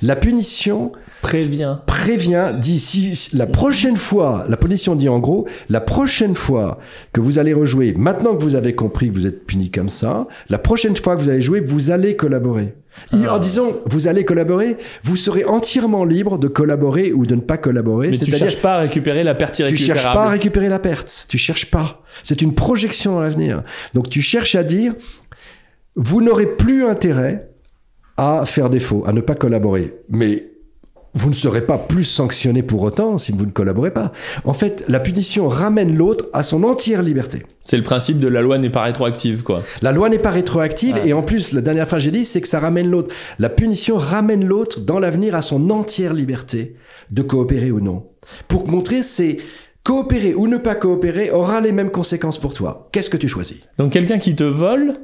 La 0.03 0.17
punition 0.17 0.93
prévient. 1.23 1.79
Prévient, 1.87 2.53
d'ici 2.59 3.29
la 3.33 3.47
prochaine 3.47 3.97
fois, 3.97 4.45
la 4.49 4.57
punition 4.57 4.95
dit 4.95 5.09
en 5.09 5.19
gros, 5.19 5.47
la 5.69 5.81
prochaine 5.81 6.37
fois 6.37 6.79
que 7.13 7.21
vous 7.21 7.39
allez 7.39 7.53
rejouer, 7.53 7.95
maintenant 7.97 8.37
que 8.37 8.43
vous 8.43 8.55
avez 8.55 8.75
compris 8.75 9.09
que 9.09 9.15
vous 9.15 9.27
êtes 9.27 9.47
puni 9.47 9.71
comme 9.71 9.89
ça, 9.89 10.27
la 10.49 10.59
prochaine 10.59 10.97
fois 10.97 11.17
que 11.17 11.23
vous 11.23 11.29
allez 11.29 11.43
jouer, 11.43 11.61
vous 11.61 11.91
allez 11.91 12.17
collaborer. 12.17 12.75
Ah. 13.13 13.35
En 13.35 13.39
disant, 13.39 13.69
vous 13.87 14.09
allez 14.09 14.25
collaborer, 14.25 14.77
vous 15.05 15.17
serez 15.17 15.45
entièrement 15.45 16.05
libre 16.05 16.39
de 16.39 16.49
collaborer 16.49 17.13
ou 17.13 17.27
de 17.27 17.35
ne 17.35 17.41
pas 17.41 17.57
collaborer. 17.57 18.11
Mais 18.11 18.17
tu 18.17 18.33
cherches 18.33 18.61
pas 18.61 18.77
à 18.77 18.79
récupérer 18.79 19.23
la 19.23 19.35
perte 19.35 19.59
irrécupérable. 19.59 19.99
Tu 19.99 20.03
cherches 20.03 20.15
pas 20.15 20.25
à 20.25 20.31
récupérer 20.31 20.69
la 20.69 20.79
perte. 20.79 21.27
Tu 21.29 21.39
cherches 21.39 21.71
pas. 21.71 22.03
C'est 22.23 22.43
une 22.43 22.55
projection 22.55 23.13
dans 23.13 23.21
l'avenir. 23.21 23.63
Donc 23.95 24.09
tu 24.09 24.21
cherches 24.21 24.55
à 24.57 24.65
dire, 24.65 24.95
vous 25.97 26.23
n'aurez 26.23 26.47
plus 26.47 26.87
intérêt 26.87 27.48
à 28.19 28.45
faire 28.45 28.69
défaut, 28.69 29.05
à 29.07 29.15
ne 29.15 29.23
pas 29.23 29.35
collaborer. 29.35 29.95
Mais 30.11 30.51
vous 31.15 31.31
ne 31.31 31.35
serez 31.35 31.63
pas 31.63 31.79
plus 31.79 32.05
sanctionné 32.05 32.63
pour 32.63 32.83
autant 32.83 33.17
si 33.17 33.33
vous 33.33 33.47
ne 33.47 33.51
collaborez 33.51 33.93
pas. 33.93 34.13
En 34.45 34.53
fait, 34.53 34.85
la 34.89 35.01
punition 35.01 35.49
ramène 35.49 35.97
l'autre 35.97 36.27
à 36.33 36.43
son 36.43 36.65
entière 36.65 37.03
liberté. 37.03 37.43
C'est 37.65 37.79
le 37.79 37.83
principe 37.83 38.19
de 38.19 38.29
la 38.29 38.43
loi 38.43 38.59
n'est 38.59 38.71
pas 38.71 38.83
rétroactive, 38.83 39.43
quoi. 39.43 39.63
La 39.81 39.93
loi 39.93 40.11
n'est 40.11 40.19
pas 40.19 40.31
rétroactive, 40.31 40.99
et 41.05 41.13
en 41.13 41.23
plus, 41.23 41.53
la 41.53 41.61
dernière 41.61 41.89
fois 41.89 41.99
j'ai 41.99 42.11
dit, 42.11 42.25
c'est 42.25 42.41
que 42.41 42.49
ça 42.49 42.61
ramène 42.61 42.91
l'autre. 42.91 43.15
La 43.39 43.49
punition 43.49 43.97
ramène 43.97 44.45
l'autre 44.45 44.81
dans 44.81 44.99
l'avenir 44.99 45.35
à 45.35 45.43
son 45.43 45.71
entière 45.71 46.13
liberté 46.13 46.77
de 47.11 47.23
coopérer 47.23 47.71
ou 47.71 47.81
non. 47.81 48.07
Pour 48.47 48.69
montrer, 48.69 49.03
c'est 49.03 49.39
coopérer 49.85 50.35
ou 50.35 50.47
ne 50.47 50.59
pas 50.59 50.75
coopérer 50.75 51.31
aura 51.31 51.61
les 51.61 51.73
mêmes 51.73 51.91
conséquences 51.91 52.39
pour 52.39 52.53
toi. 52.53 52.91
Qu'est-ce 52.93 53.11
que 53.11 53.17
tu 53.17 53.29
choisis? 53.29 53.61
Donc 53.79 53.93
quelqu'un 53.93 54.19
qui 54.19 54.37
te 54.37 54.45
vole, 54.45 54.95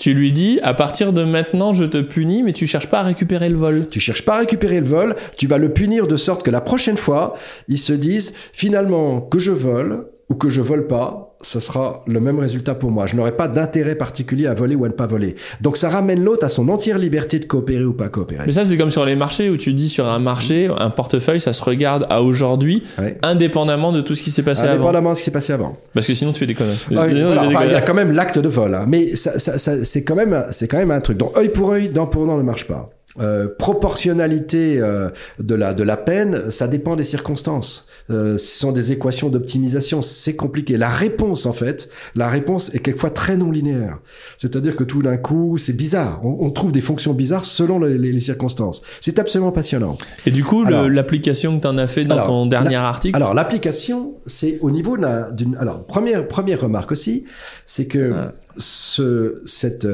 tu 0.00 0.14
lui 0.14 0.32
dis, 0.32 0.58
à 0.62 0.72
partir 0.72 1.12
de 1.12 1.24
maintenant, 1.24 1.74
je 1.74 1.84
te 1.84 1.98
punis, 1.98 2.42
mais 2.42 2.54
tu 2.54 2.66
cherches 2.66 2.88
pas 2.88 3.00
à 3.00 3.02
récupérer 3.02 3.50
le 3.50 3.56
vol. 3.56 3.86
Tu 3.90 4.00
cherches 4.00 4.24
pas 4.24 4.36
à 4.36 4.38
récupérer 4.38 4.80
le 4.80 4.86
vol, 4.86 5.14
tu 5.36 5.46
vas 5.46 5.58
le 5.58 5.74
punir 5.74 6.06
de 6.06 6.16
sorte 6.16 6.42
que 6.42 6.50
la 6.50 6.62
prochaine 6.62 6.96
fois, 6.96 7.34
ils 7.68 7.78
se 7.78 7.92
disent, 7.92 8.34
finalement, 8.54 9.20
que 9.20 9.38
je 9.38 9.52
vole 9.52 10.06
ou 10.30 10.36
que 10.36 10.48
je 10.48 10.62
vole 10.62 10.86
pas, 10.86 11.29
ça 11.42 11.60
sera 11.60 12.04
le 12.06 12.20
même 12.20 12.38
résultat 12.38 12.74
pour 12.74 12.90
moi. 12.90 13.06
Je 13.06 13.16
n'aurai 13.16 13.32
pas 13.32 13.48
d'intérêt 13.48 13.94
particulier 13.94 14.46
à 14.46 14.54
voler 14.54 14.74
ou 14.74 14.84
à 14.84 14.88
ne 14.88 14.92
pas 14.92 15.06
voler. 15.06 15.36
Donc 15.60 15.76
ça 15.76 15.88
ramène 15.88 16.22
l'autre 16.22 16.44
à 16.44 16.48
son 16.48 16.68
entière 16.68 16.98
liberté 16.98 17.38
de 17.38 17.46
coopérer 17.46 17.84
ou 17.84 17.94
pas 17.94 18.08
coopérer. 18.08 18.44
Mais 18.46 18.52
ça, 18.52 18.64
c'est 18.64 18.76
comme 18.76 18.90
sur 18.90 19.04
les 19.04 19.16
marchés 19.16 19.48
où 19.48 19.56
tu 19.56 19.72
dis 19.72 19.88
sur 19.88 20.06
un 20.06 20.18
marché, 20.18 20.68
un 20.78 20.90
portefeuille, 20.90 21.40
ça 21.40 21.52
se 21.52 21.62
regarde 21.62 22.06
à 22.10 22.22
aujourd'hui, 22.22 22.82
indépendamment 23.22 23.92
de 23.92 24.00
tout 24.00 24.14
ce 24.14 24.22
qui 24.22 24.30
s'est 24.30 24.42
passé 24.42 24.62
avant. 24.62 24.72
Indépendamment 24.74 25.10
de 25.10 25.14
ce 25.14 25.20
qui 25.20 25.24
s'est 25.24 25.30
passé 25.30 25.52
avant. 25.52 25.76
Parce 25.94 26.06
que 26.06 26.14
sinon 26.14 26.32
tu 26.32 26.40
fais 26.40 26.46
des 26.46 26.54
conneries. 26.54 26.78
Ah 26.96 27.06
il 27.08 27.72
y 27.72 27.74
a 27.74 27.80
quand 27.80 27.94
même 27.94 28.12
l'acte 28.12 28.38
de 28.38 28.48
vol, 28.48 28.74
hein. 28.74 28.84
mais 28.86 29.16
ça, 29.16 29.38
ça, 29.38 29.58
ça, 29.58 29.84
c'est 29.84 30.04
quand 30.04 30.14
même, 30.14 30.44
c'est 30.50 30.68
quand 30.68 30.78
même 30.78 30.90
un 30.90 31.00
truc. 31.00 31.16
Donc 31.16 31.36
œil 31.38 31.48
pour 31.48 31.70
œil, 31.72 31.88
dent 31.88 32.06
pour 32.06 32.26
dent 32.26 32.36
ne 32.36 32.42
marche 32.42 32.66
pas. 32.66 32.90
Euh, 33.18 33.48
proportionnalité 33.58 34.78
euh, 34.78 35.08
de 35.40 35.56
la 35.56 35.74
de 35.74 35.82
la 35.82 35.96
peine, 35.96 36.50
ça 36.50 36.68
dépend 36.68 36.94
des 36.94 37.04
circonstances. 37.04 37.89
Euh, 38.10 38.36
ce 38.38 38.58
sont 38.58 38.72
des 38.72 38.92
équations 38.92 39.28
d'optimisation, 39.28 40.02
c'est 40.02 40.36
compliqué. 40.36 40.76
La 40.76 40.88
réponse 40.88 41.46
en 41.46 41.52
fait, 41.52 41.90
la 42.14 42.28
réponse 42.28 42.74
est 42.74 42.80
quelquefois 42.80 43.10
très 43.10 43.36
non 43.36 43.50
linéaire. 43.50 43.98
C'est-à-dire 44.36 44.76
que 44.76 44.84
tout 44.84 45.02
d'un 45.02 45.16
coup, 45.16 45.58
c'est 45.58 45.76
bizarre. 45.76 46.20
On, 46.24 46.38
on, 46.40 46.50
trouve 46.50 46.72
des 46.72 46.80
fonctions 46.80 47.14
bizarres 47.14 47.44
selon 47.44 47.78
les, 47.78 47.96
les, 47.98 48.20
circonstances. 48.20 48.82
C'est 49.00 49.18
absolument 49.18 49.52
passionnant. 49.52 49.96
Et 50.26 50.30
du 50.30 50.44
coup, 50.44 50.64
l'application 50.64 51.56
que 51.56 51.62
tu 51.62 51.68
en 51.68 51.78
as 51.78 51.86
fait 51.86 52.04
dans 52.04 52.24
ton 52.24 52.46
dernier 52.46 52.76
article. 52.76 53.16
Alors 53.16 53.34
l'application, 53.34 54.14
c'est 54.26 54.58
au 54.60 54.70
niveau 54.70 54.96
d'une. 55.32 55.56
Alors 55.56 55.86
première 55.86 56.26
première 56.26 56.60
remarque 56.60 56.92
aussi, 56.92 57.24
c'est 57.64 57.86
que 57.86 58.28
ce 58.56 59.42
cette 59.46 59.86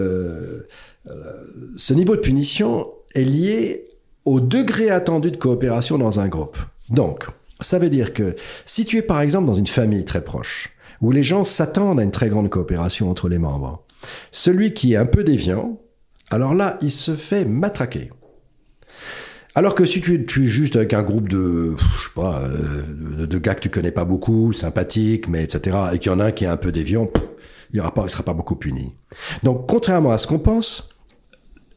ce 1.77 1.95
niveau 1.95 2.17
de 2.17 2.21
punition 2.21 2.89
est 3.15 3.25
lié 3.25 3.87
au 4.25 4.41
degré 4.41 4.91
attendu 4.91 5.31
de 5.31 5.37
coopération 5.37 5.99
dans 5.99 6.21
un 6.21 6.29
groupe. 6.29 6.59
Donc, 6.91 7.27
ça 7.61 7.79
veut 7.79 7.91
dire 7.91 8.13
que 8.13 8.37
si 8.65 8.85
tu 8.85 8.99
es 8.99 9.03
par 9.03 9.21
exemple 9.21 9.47
dans 9.47 9.55
une 9.55 9.67
famille 9.67 10.05
très 10.05 10.23
proche, 10.23 10.71
où 11.01 11.11
les 11.11 11.23
gens 11.23 11.45
s'attendent 11.45 12.01
à 12.01 12.03
une 12.03 12.11
très 12.11 12.29
grande 12.29 12.51
coopération 12.51 13.11
entre 13.11 13.29
les 13.29 13.39
membres, 13.39 13.85
celui 14.31 14.75
qui 14.75 14.95
est 14.95 14.97
un 14.97 15.07
peu 15.07 15.25
déviant, 15.25 15.81
alors 16.31 16.55
là, 16.55 16.79
il 16.83 16.91
se 16.91 17.15
fait 17.15 17.45
matraquer. 17.45 18.11
Alors 19.55 19.75
que 19.75 19.87
si 19.87 20.03
tu 20.03 20.15
es, 20.15 20.45
juste 20.45 20.77
avec 20.77 20.93
un 20.93 21.03
groupe 21.03 21.29
de, 21.29 21.77
je 21.79 22.05
sais 22.05 22.11
pas, 22.15 22.43
euh, 22.43 23.27
de, 23.27 23.39
gars 23.39 23.55
que 23.55 23.61
tu 23.61 23.71
connais 23.71 23.91
pas 23.91 24.05
beaucoup, 24.05 24.53
sympathiques, 24.53 25.29
mais 25.29 25.45
etc., 25.45 25.77
et 25.95 25.99
qu'il 25.99 26.13
y 26.13 26.15
en 26.15 26.21
a 26.21 26.27
un 26.27 26.33
qui 26.33 26.45
est 26.45 26.49
un 26.49 26.59
peu 26.59 26.73
déviant, 26.73 27.09
il 27.73 27.83
ne 27.83 28.09
sera 28.09 28.23
pas 28.23 28.35
beaucoup 28.35 28.57
puni. 28.57 28.95
Donc, 29.45 29.67
contrairement 29.67 30.13
à 30.13 30.19
ce 30.19 30.27
qu'on 30.27 30.39
pense, 30.39 30.91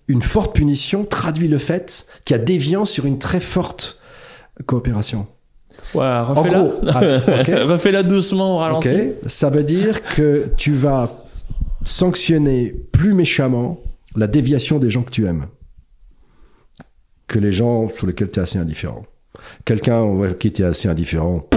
une 0.09 0.21
forte 0.21 0.55
punition 0.55 1.05
traduit 1.05 1.48
le 1.48 1.57
fait 1.57 2.07
qu'il 2.25 2.36
y 2.36 2.39
a 2.39 2.43
déviance 2.43 2.91
sur 2.91 3.05
une 3.05 3.19
très 3.19 3.39
forte 3.39 4.01
coopération. 4.65 5.27
Voilà, 5.93 6.24
refais-la. 6.24 6.67
Ah, 6.88 7.63
refais-la 7.65 8.03
doucement 8.03 8.55
au 8.55 8.58
ralenti. 8.58 9.13
Ça 9.25 9.50
veut 9.50 9.63
dire 9.63 10.01
que 10.15 10.51
tu 10.58 10.74
vas 10.74 11.25
sanctionner 11.84 12.75
plus 12.91 13.13
méchamment 13.13 13.79
la 14.15 14.27
déviation 14.27 14.79
des 14.79 14.89
gens 14.89 15.03
que 15.03 15.12
tu 15.12 15.25
aimes 15.25 15.48
que 17.29 17.39
les 17.39 17.53
gens 17.53 17.88
sur 17.89 18.08
lesquels 18.08 18.29
tu 18.29 18.39
es 18.39 18.43
assez 18.43 18.58
indifférent. 18.60 19.05
Quelqu'un 19.63 20.34
qui 20.38 20.50
était 20.50 20.63
assez 20.63 20.89
indifférent, 20.89 21.48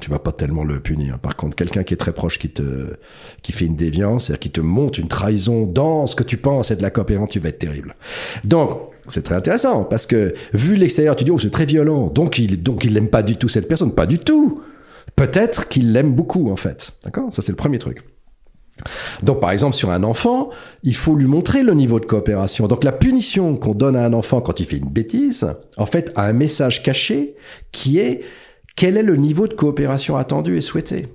tu 0.00 0.10
vas 0.10 0.18
pas 0.18 0.32
tellement 0.32 0.64
le 0.64 0.80
punir. 0.80 1.18
Par 1.18 1.36
contre, 1.36 1.56
quelqu'un 1.56 1.82
qui 1.82 1.94
est 1.94 1.96
très 1.96 2.12
proche, 2.12 2.38
qui 2.38 2.50
te, 2.50 2.96
qui 3.42 3.52
fait 3.52 3.66
une 3.66 3.76
déviance, 3.76 4.24
c'est-à-dire 4.24 4.40
qui 4.40 4.50
te 4.50 4.60
monte 4.60 4.98
une 4.98 5.08
trahison 5.08 5.66
dans 5.66 6.06
ce 6.06 6.16
que 6.16 6.22
tu 6.22 6.36
penses 6.36 6.70
être 6.70 6.82
la 6.82 6.90
coopérante, 6.90 7.30
tu 7.30 7.40
vas 7.40 7.48
être 7.48 7.58
terrible. 7.58 7.96
Donc, 8.44 8.78
c'est 9.08 9.22
très 9.22 9.34
intéressant 9.34 9.84
parce 9.84 10.06
que 10.06 10.34
vu 10.52 10.76
l'extérieur, 10.76 11.16
tu 11.16 11.24
dis 11.24 11.30
oh 11.30 11.38
c'est 11.38 11.50
très 11.50 11.66
violent, 11.66 12.08
donc 12.08 12.38
il 12.38 12.62
donc 12.62 12.84
il 12.84 12.94
l'aime 12.94 13.08
pas 13.08 13.22
du 13.22 13.36
tout 13.36 13.48
cette 13.48 13.68
personne, 13.68 13.94
pas 13.94 14.06
du 14.06 14.18
tout. 14.18 14.62
Peut-être 15.14 15.68
qu'il 15.68 15.92
l'aime 15.92 16.12
beaucoup 16.12 16.50
en 16.50 16.56
fait, 16.56 16.92
d'accord? 17.04 17.32
Ça 17.32 17.42
c'est 17.42 17.52
le 17.52 17.56
premier 17.56 17.78
truc. 17.78 18.02
Donc 19.22 19.40
par 19.40 19.52
exemple 19.52 19.74
sur 19.74 19.90
un 19.90 20.02
enfant, 20.02 20.50
il 20.82 20.94
faut 20.94 21.14
lui 21.14 21.26
montrer 21.26 21.62
le 21.62 21.72
niveau 21.72 22.00
de 22.00 22.04
coopération. 22.04 22.66
Donc 22.66 22.84
la 22.84 22.92
punition 22.92 23.56
qu'on 23.56 23.74
donne 23.74 23.96
à 23.96 24.04
un 24.04 24.12
enfant 24.12 24.40
quand 24.40 24.60
il 24.60 24.66
fait 24.66 24.76
une 24.76 24.90
bêtise, 24.90 25.48
en 25.76 25.86
fait, 25.86 26.12
a 26.14 26.26
un 26.26 26.32
message 26.32 26.82
caché 26.82 27.36
qui 27.72 27.98
est 27.98 28.22
quel 28.76 28.96
est 28.96 29.02
le 29.02 29.16
niveau 29.16 29.48
de 29.48 29.54
coopération 29.54 30.16
attendu 30.16 30.56
et 30.56 30.60
souhaité? 30.60 31.08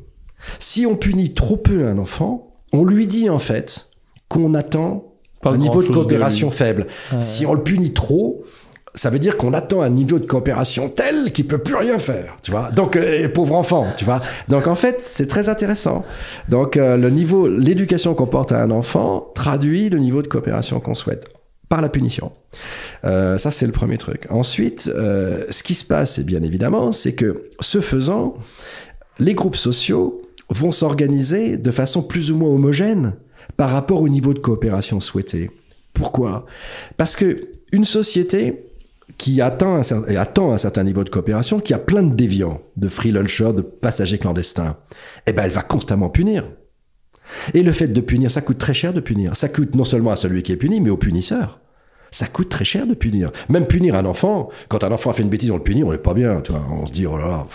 Si 0.60 0.86
on 0.86 0.96
punit 0.96 1.34
trop 1.34 1.58
peu 1.58 1.86
un 1.86 1.98
enfant, 2.00 2.56
on 2.74 2.84
lui 2.84 3.08
dit 3.08 3.30
en 3.30 3.40
fait 3.40 3.92
qu'on 4.28 4.56
attend 4.56 5.14
un 5.44 5.58
niveau 5.58 5.82
de 5.82 5.88
coopération 5.88 6.52
faible. 6.52 6.88
Si 7.20 7.46
on 7.46 7.54
le 7.54 7.64
punit 7.64 7.94
trop, 7.94 8.44
ça 8.94 9.10
veut 9.10 9.20
dire 9.20 9.38
qu'on 9.38 9.54
attend 9.54 9.82
un 9.82 9.90
niveau 9.90 10.20
de 10.20 10.26
coopération 10.26 10.90
tel 10.90 11.32
qu'il 11.32 11.48
peut 11.48 11.60
plus 11.60 11.76
rien 11.76 11.98
faire, 12.00 12.38
tu 12.42 12.52
vois. 12.52 12.72
Donc 12.72 12.96
euh, 12.96 13.30
pauvre 13.30 13.56
enfant, 13.56 13.88
tu 13.96 14.06
vois. 14.06 14.22
Donc 14.50 14.68
en 14.68 14.76
fait, 14.76 14.98
c'est 15.00 15.28
très 15.28 15.48
intéressant. 15.48 16.04
Donc 16.50 16.78
euh, 16.78 16.98
le 16.98 17.10
niveau 17.10 17.48
l'éducation 17.48 18.14
qu'on 18.16 18.28
porte 18.28 18.52
à 18.52 18.62
un 18.62 18.72
enfant 18.72 19.32
traduit 19.34 19.90
le 19.90 20.00
niveau 20.00 20.22
de 20.22 20.28
coopération 20.28 20.80
qu'on 20.80 20.96
souhaite 20.96 21.26
par 21.72 21.82
la 21.82 21.88
punition. 21.88 22.34
Euh, 23.06 23.38
ça, 23.38 23.50
c'est 23.50 23.66
le 23.66 23.72
premier 23.72 23.98
truc. 23.98 24.28
Ensuite, 24.30 24.92
euh, 24.94 25.46
ce 25.50 25.64
qui 25.64 25.74
se 25.74 25.86
passe, 25.86 26.20
et 26.20 26.24
bien 26.26 26.44
évidemment, 26.44 26.92
c'est 26.92 27.16
que 27.16 27.50
ce 27.62 27.80
faisant, 27.80 28.36
les 29.20 29.34
groupes 29.34 29.56
sociaux 29.56 30.22
vont 30.50 30.74
s'organiser 30.74 31.58
de 31.58 31.72
façon 31.72 32.04
plus 32.04 32.30
ou 32.30 32.36
moins 32.36 32.50
homogène 32.50 33.14
par 33.56 33.70
rapport 33.70 34.02
au 34.02 34.10
niveau 34.10 34.34
de 34.34 34.40
coopération 34.40 35.00
souhaité. 35.00 35.50
Pourquoi? 35.94 36.46
Parce 36.98 37.16
que 37.16 37.48
une 37.72 37.86
société 37.86 38.66
qui 39.18 39.40
atteint 39.40 39.80
un, 39.80 40.52
un 40.52 40.58
certain 40.58 40.84
niveau 40.84 41.06
de 41.06 41.10
coopération, 41.10 41.62
qui 41.62 41.74
a 41.74 41.80
plein 41.80 42.04
de 42.04 42.14
déviants, 42.14 42.62
de 42.76 42.90
freelancers, 42.90 43.54
de 43.54 43.62
passagers 43.62 44.18
clandestins, 44.18 44.76
eh 45.26 45.32
ben 45.32 45.44
elle 45.44 45.52
va 45.52 45.62
constamment 45.62 46.10
punir. 46.10 46.44
Et 47.54 47.64
le 47.64 47.72
fait 47.72 47.88
de 47.88 48.02
punir, 48.02 48.30
ça 48.30 48.42
coûte 48.42 48.58
très 48.58 48.74
cher 48.74 48.92
de 48.92 49.00
punir. 49.00 49.38
Ça 49.38 49.48
coûte 49.48 49.76
non 49.76 49.86
seulement 49.86 50.12
à 50.12 50.18
celui 50.18 50.44
qui 50.44 50.52
est 50.52 50.58
puni, 50.58 50.82
mais 50.82 50.90
au 50.90 50.98
punisseur 50.98 51.61
ça 52.12 52.28
coûte 52.28 52.50
très 52.50 52.66
cher 52.66 52.86
de 52.86 52.94
punir. 52.94 53.32
Même 53.50 53.66
punir 53.66 53.96
un 53.96 54.06
enfant, 54.06 54.50
quand 54.68 54.84
un 54.84 54.92
enfant 54.92 55.10
a 55.10 55.14
fait 55.14 55.24
une 55.24 55.30
bêtise, 55.30 55.50
on 55.50 55.58
le 55.58 55.64
punit, 55.64 55.84
on 55.84 55.92
n'est 55.92 55.98
pas 55.98 56.14
bien. 56.14 56.42
Tu 56.42 56.52
vois, 56.52 56.66
on 56.70 56.86
se 56.86 56.92
dit, 56.92 57.08
oh 57.08 57.18
là 57.18 57.28
là, 57.28 57.48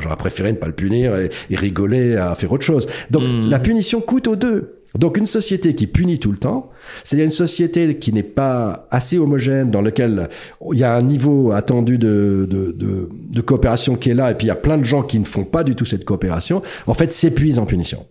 j'aurais 0.00 0.16
préféré 0.16 0.52
ne 0.52 0.58
pas 0.58 0.66
le 0.66 0.74
punir 0.74 1.16
et, 1.16 1.30
rigoler 1.56 2.16
à 2.16 2.34
faire 2.34 2.52
autre 2.52 2.64
chose. 2.64 2.86
Donc 3.10 3.22
hmm. 3.22 3.48
la 3.48 3.58
punition 3.58 4.00
coûte 4.02 4.28
aux 4.28 4.36
deux. 4.36 4.82
Donc 4.94 5.16
une 5.16 5.26
société 5.26 5.74
qui 5.74 5.86
punit 5.86 6.20
tout 6.20 6.30
le 6.30 6.38
temps, 6.38 6.70
c'est 7.02 7.16
une 7.16 7.30
société 7.30 7.98
qui 7.98 8.12
n'est 8.12 8.22
pas 8.22 8.86
assez 8.90 9.18
homogène, 9.18 9.70
dans 9.70 9.82
lequel 9.82 10.28
il 10.72 10.78
y 10.78 10.84
a 10.84 10.94
un 10.94 11.02
niveau 11.02 11.50
attendu 11.50 11.98
de, 11.98 12.46
de, 12.48 12.72
de, 12.72 13.08
de 13.10 13.40
coopération 13.40 13.96
qui 13.96 14.10
est 14.10 14.14
là, 14.14 14.30
et 14.30 14.34
puis 14.34 14.46
il 14.46 14.48
y 14.48 14.52
a 14.52 14.56
plein 14.56 14.78
de 14.78 14.84
gens 14.84 15.02
qui 15.02 15.18
ne 15.18 15.24
font 15.24 15.44
pas 15.44 15.64
du 15.64 15.74
tout 15.74 15.84
cette 15.84 16.04
coopération, 16.04 16.62
en 16.86 16.94
fait 16.94 17.10
s'épuise 17.10 17.58
en 17.58 17.66
punition. 17.66 18.06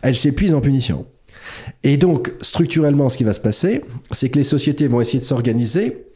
Elle 0.00 0.14
s'épuise 0.14 0.54
en 0.54 0.60
punition. 0.60 1.06
Et 1.82 1.96
donc, 1.96 2.32
structurellement, 2.40 3.08
ce 3.08 3.16
qui 3.16 3.24
va 3.24 3.32
se 3.32 3.40
passer, 3.40 3.84
c'est 4.12 4.28
que 4.28 4.38
les 4.38 4.44
sociétés 4.44 4.88
vont 4.88 5.00
essayer 5.00 5.18
de 5.18 5.24
s'organiser 5.24 6.06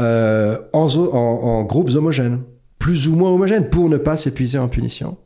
euh, 0.00 0.58
en, 0.72 0.86
en, 0.86 1.62
groupes 1.64 1.90
homogènes, 1.94 2.40
plus 2.78 3.08
ou 3.08 3.16
moins 3.16 3.30
homogènes, 3.30 3.68
pour 3.68 3.88
ne 3.88 3.96
pas 3.96 4.16
s'épuiser 4.16 4.58
en 4.58 4.68
punition. 4.68 5.16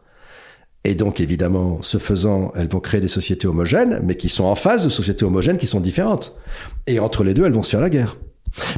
Et 0.85 0.95
donc, 0.95 1.21
évidemment, 1.21 1.78
ce 1.83 1.99
faisant, 1.99 2.52
elles 2.57 2.69
vont 2.69 2.80
créer 2.80 3.00
des 3.00 3.09
sociétés 3.09 3.47
homogènes, 3.47 4.00
mais 4.02 4.16
qui 4.16 4.28
sont 4.28 4.45
en 4.45 4.54
face 4.54 4.85
de 4.85 4.88
sociétés 4.88 5.25
homogènes 5.25 5.59
qui 5.59 5.66
sont 5.66 5.80
différentes. 5.80 6.37
Et 6.87 7.00
entre 7.00 7.23
les 7.23 7.35
deux, 7.35 7.45
elles 7.45 7.52
vont 7.52 7.62
se 7.62 7.71
faire 7.71 7.83
la 7.83 7.90
guerre. 7.90 8.16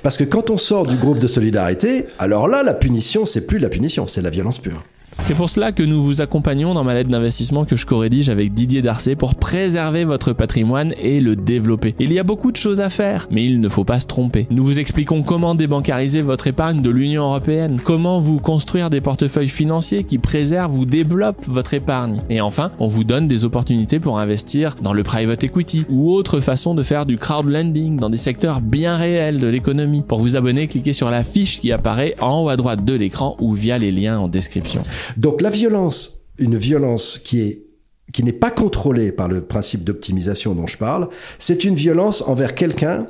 Parce 0.03 0.17
que 0.17 0.25
quand 0.25 0.51
on 0.51 0.59
sort 0.59 0.87
du 0.87 0.97
groupe 0.97 1.19
de 1.19 1.27
solidarité, 1.27 2.07
alors 2.19 2.49
là, 2.49 2.63
la 2.63 2.75
punition, 2.75 3.25
c'est 3.25 3.47
plus 3.47 3.59
la 3.59 3.69
punition, 3.69 4.07
c'est 4.07 4.21
la 4.21 4.31
violence 4.31 4.59
pure. 4.59 4.83
C'est 5.21 5.35
pour 5.35 5.49
cela 5.49 5.71
que 5.73 5.83
nous 5.83 6.03
vous 6.03 6.21
accompagnons 6.21 6.75
dans 6.75 6.83
ma 6.83 6.95
lettre 6.95 7.09
d'investissement 7.09 7.65
que 7.65 7.77
je 7.77 7.87
co-rédige 7.87 8.29
avec 8.29 8.53
Didier 8.53 8.83
Darcet 8.83 9.15
pour 9.15 9.37
préserver 9.37 10.05
votre 10.05 10.33
patrimoine 10.33 10.95
et 11.01 11.21
le 11.21 11.37
développer. 11.37 11.95
Il 12.01 12.13
y 12.13 12.19
a 12.19 12.25
beaucoup 12.25 12.51
de 12.51 12.57
choses 12.57 12.81
à 12.81 12.91
faire, 12.91 13.29
mais 13.31 13.45
il 13.45 13.61
ne 13.61 13.69
faut 13.69 13.85
pas 13.85 14.01
se 14.01 14.07
tromper. 14.07 14.49
Nous 14.51 14.65
vous 14.65 14.81
expliquons 14.81 15.23
comment 15.23 15.55
débancariser 15.55 16.23
votre 16.23 16.49
épargne 16.49 16.83
de 16.83 16.91
l'Union 16.91 17.23
européenne, 17.23 17.81
comment 17.83 18.21
vous 18.21 18.39
construire 18.39 18.91
des 18.91 19.01
portefeuilles 19.01 19.49
financiers 19.49 20.03
qui 20.03 20.19
préservent 20.19 20.77
ou 20.77 20.85
développent 20.85 21.45
votre 21.47 21.73
épargne. 21.73 22.21
Et 22.29 22.41
enfin, 22.41 22.73
on 22.81 22.89
vous 22.89 23.05
donne 23.05 23.29
des 23.29 23.45
opportunités 23.45 24.01
pour 24.01 24.19
investir 24.19 24.75
dans 24.83 24.93
le 24.93 25.05
private 25.05 25.45
equity 25.45 25.87
ou 25.89 26.13
autre 26.13 26.41
façon 26.41 26.75
de 26.75 26.83
faire 26.83 27.07
du 27.07 27.17
crowdlending 27.17 27.97
dans 27.97 28.11
des 28.11 28.17
secteurs 28.17 28.61
bien 28.61 28.97
réels 28.97 29.39
de 29.39 29.47
l'économie. 29.47 30.03
Pour 30.03 30.19
vous 30.19 30.37
abonner, 30.37 30.67
cliquez 30.67 30.93
sur 30.93 31.11
la 31.11 31.23
fiche 31.23 31.61
qui 31.61 31.71
apparaît 31.71 32.17
en 32.21 32.43
haut 32.43 32.49
à 32.49 32.57
droite 32.57 32.85
de 32.85 32.95
l'écran 32.95 33.37
ou 33.41 33.55
via 33.55 33.79
les 33.79 33.93
liens 33.93 34.19
en 34.19 34.29
description. 34.29 34.83
Donc 35.17 35.41
la 35.41 35.51
violence, 35.51 36.27
une 36.39 36.57
violence 36.57 37.19
qui 37.19 37.41
est 37.41 37.67
qui 38.13 38.23
n'est 38.23 38.33
pas 38.33 38.51
contrôlée 38.51 39.11
par 39.11 39.29
le 39.29 39.43
principe 39.43 39.85
d'optimisation 39.85 40.55
dont 40.55 40.67
je 40.67 40.77
parle, 40.77 41.09
c'est 41.39 41.65
une 41.65 41.75
violence 41.75 42.23
envers 42.23 42.55
quelqu'un 42.55 43.07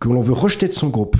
que 0.00 0.08
l'on 0.08 0.22
veut 0.22 0.32
rejeter 0.32 0.66
de 0.66 0.72
son 0.72 0.88
groupe. 0.88 1.16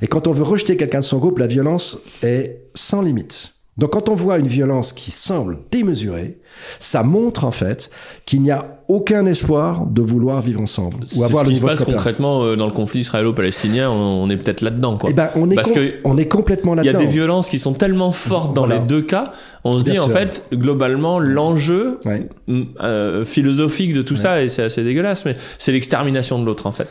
Et 0.00 0.08
quand 0.08 0.26
on 0.26 0.32
veut 0.32 0.42
rejeter 0.42 0.76
quelqu'un 0.76 1.00
de 1.00 1.04
son 1.04 1.18
groupe, 1.18 1.38
la 1.38 1.46
violence 1.46 1.98
est 2.22 2.70
sans 2.74 3.02
limite. 3.02 3.54
Donc 3.76 3.92
quand 3.92 4.08
on 4.08 4.14
voit 4.14 4.38
une 4.38 4.48
violence 4.48 4.92
qui 4.92 5.10
semble 5.10 5.58
démesurée, 5.70 6.40
ça 6.80 7.02
montre 7.02 7.44
en 7.44 7.50
fait 7.50 7.90
qu'il 8.26 8.42
n'y 8.42 8.50
a 8.50 8.66
aucun 8.88 9.26
espoir 9.26 9.86
de 9.86 10.02
vouloir 10.02 10.42
vivre 10.42 10.60
ensemble 10.60 11.04
ou 11.16 11.24
avoir 11.24 11.46
ce 11.46 11.50
qui 11.50 11.56
se 11.56 11.62
passe 11.62 11.84
concrètement 11.84 12.42
euh, 12.42 12.56
dans 12.56 12.66
le 12.66 12.72
conflit 12.72 13.00
israélo-palestinien 13.00 13.90
on, 13.90 14.28
est 14.28 14.36
peut-être 14.36 14.60
là-dedans 14.60 14.98
quoi. 14.98 15.10
Eh 15.10 15.14
ben 15.14 15.30
on 15.36 15.50
est 15.50 15.54
parce 15.54 15.70
que 15.70 15.94
on 16.04 16.16
est 16.16 16.26
complètement 16.26 16.74
là-dedans 16.74 16.98
il 16.98 17.00
y 17.00 17.04
a 17.04 17.06
des 17.06 17.12
violences 17.12 17.48
qui 17.48 17.58
sont 17.58 17.72
tellement 17.72 18.12
fortes 18.12 18.54
dans 18.54 18.66
les 18.66 18.80
deux 18.80 19.02
cas 19.02 19.32
on 19.64 19.78
se 19.78 19.84
dit 19.84 19.98
en 19.98 20.08
fait 20.08 20.44
globalement 20.52 21.18
l'enjeu 21.18 22.00
euh, 22.80 23.24
philosophique 23.24 23.94
de 23.94 24.02
tout 24.02 24.16
ça 24.16 24.42
et 24.42 24.48
c'est 24.48 24.62
assez 24.62 24.82
dégueulasse 24.82 25.24
mais 25.24 25.36
c'est 25.58 25.72
l'extermination 25.72 26.38
de 26.38 26.44
l'autre 26.44 26.66
en 26.66 26.72
fait. 26.72 26.88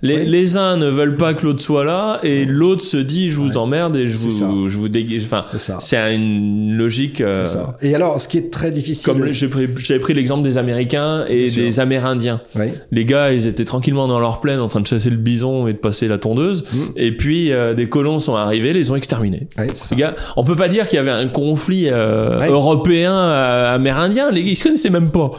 Les, 0.00 0.24
les, 0.24 0.56
uns 0.56 0.76
ne 0.76 0.88
veulent 0.88 1.16
pas 1.16 1.34
que 1.34 1.44
l'autre 1.44 1.60
soit 1.60 1.84
là 1.84 2.20
et 2.22 2.44
l'autre 2.44 2.84
se 2.84 2.96
dit 2.96 3.30
je 3.30 3.40
vous 3.40 3.56
emmerde 3.56 3.96
et 3.96 4.06
je 4.06 4.16
vous 4.16 4.68
je 4.68 4.78
vous 4.78 4.88
dégage 4.88 5.24
enfin 5.24 5.44
c'est 5.80 6.14
une 6.14 6.76
logique 6.76 7.20
euh, 7.20 7.46
et 7.82 7.96
alors 7.96 8.20
ce 8.20 8.28
qui 8.28 8.38
est 8.38 8.52
très 8.52 8.70
difficile 8.70 8.97
comme 9.04 9.26
j'ai 9.26 9.48
pris 9.48 9.68
j'avais 9.76 10.00
pris 10.00 10.14
l'exemple 10.14 10.42
des 10.42 10.58
américains 10.58 11.24
et 11.28 11.50
des 11.50 11.80
Amérindiens. 11.80 12.40
Les 12.90 13.04
gars, 13.04 13.32
ils 13.32 13.46
étaient 13.46 13.64
tranquillement 13.64 14.08
dans 14.08 14.20
leur 14.20 14.40
plaine 14.40 14.60
en 14.60 14.68
train 14.68 14.80
de 14.80 14.86
chasser 14.86 15.10
le 15.10 15.16
bison 15.16 15.66
et 15.66 15.72
de 15.72 15.78
passer 15.78 16.08
la 16.08 16.18
tondeuse. 16.18 16.64
Mm. 16.72 16.76
Et 16.96 17.16
puis 17.16 17.52
euh, 17.52 17.74
des 17.74 17.88
colons 17.88 18.18
sont 18.18 18.36
arrivés, 18.36 18.72
les 18.72 18.90
ont 18.90 18.96
exterminés. 18.96 19.48
ces 19.74 19.96
gars, 19.96 20.14
on 20.36 20.44
peut 20.44 20.56
pas 20.56 20.68
dire 20.68 20.88
qu'il 20.88 20.96
y 20.96 21.00
avait 21.00 21.10
un 21.10 21.28
conflit 21.28 21.88
euh, 21.88 22.46
européen 22.46 23.14
euh, 23.14 23.74
amérindien. 23.74 24.30
Les, 24.30 24.40
ils 24.40 24.56
se 24.56 24.64
connaissaient 24.64 24.90
même 24.90 25.10
pas. 25.10 25.32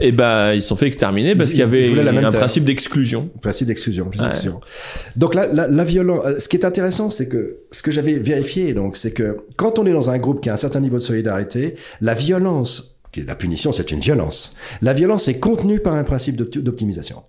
Et 0.00 0.12
ben 0.12 0.52
ils 0.52 0.62
se 0.62 0.68
sont 0.68 0.76
fait 0.76 0.86
exterminer 0.86 1.34
parce 1.34 1.50
qu'il 1.50 1.60
y 1.60 1.62
avait 1.62 1.98
un 2.08 2.30
principe 2.30 2.64
d'exclusion. 2.64 3.30
Principe 3.40 3.68
d'exclusion. 3.68 4.10
Donc 5.16 5.34
là, 5.34 5.46
la, 5.52 5.66
la 5.66 5.84
violence. 5.84 6.24
Ce 6.38 6.48
qui 6.48 6.56
est 6.56 6.64
intéressant, 6.64 7.10
c'est 7.10 7.28
que 7.28 7.58
ce 7.70 7.82
que 7.82 7.90
j'avais 7.90 8.14
vérifié, 8.14 8.72
donc, 8.72 8.96
c'est 8.96 9.12
que 9.12 9.36
quand 9.56 9.78
on 9.78 9.86
est 9.86 9.92
dans 9.92 10.10
un 10.10 10.18
groupe 10.18 10.40
qui 10.42 10.50
a 10.50 10.54
un 10.54 10.58
certain 10.58 10.80
niveau 10.80 10.96
de 10.96 11.02
solidarité, 11.02 11.76
la 12.00 12.14
violence 12.14 12.98
la 13.20 13.34
punition, 13.34 13.72
c'est 13.72 13.90
une 13.90 14.00
violence. 14.00 14.56
La 14.82 14.92
violence 14.92 15.28
est 15.28 15.38
contenue 15.38 15.80
par 15.80 15.94
un 15.94 16.04
principe 16.04 16.36
d'optimisation. 16.36 17.22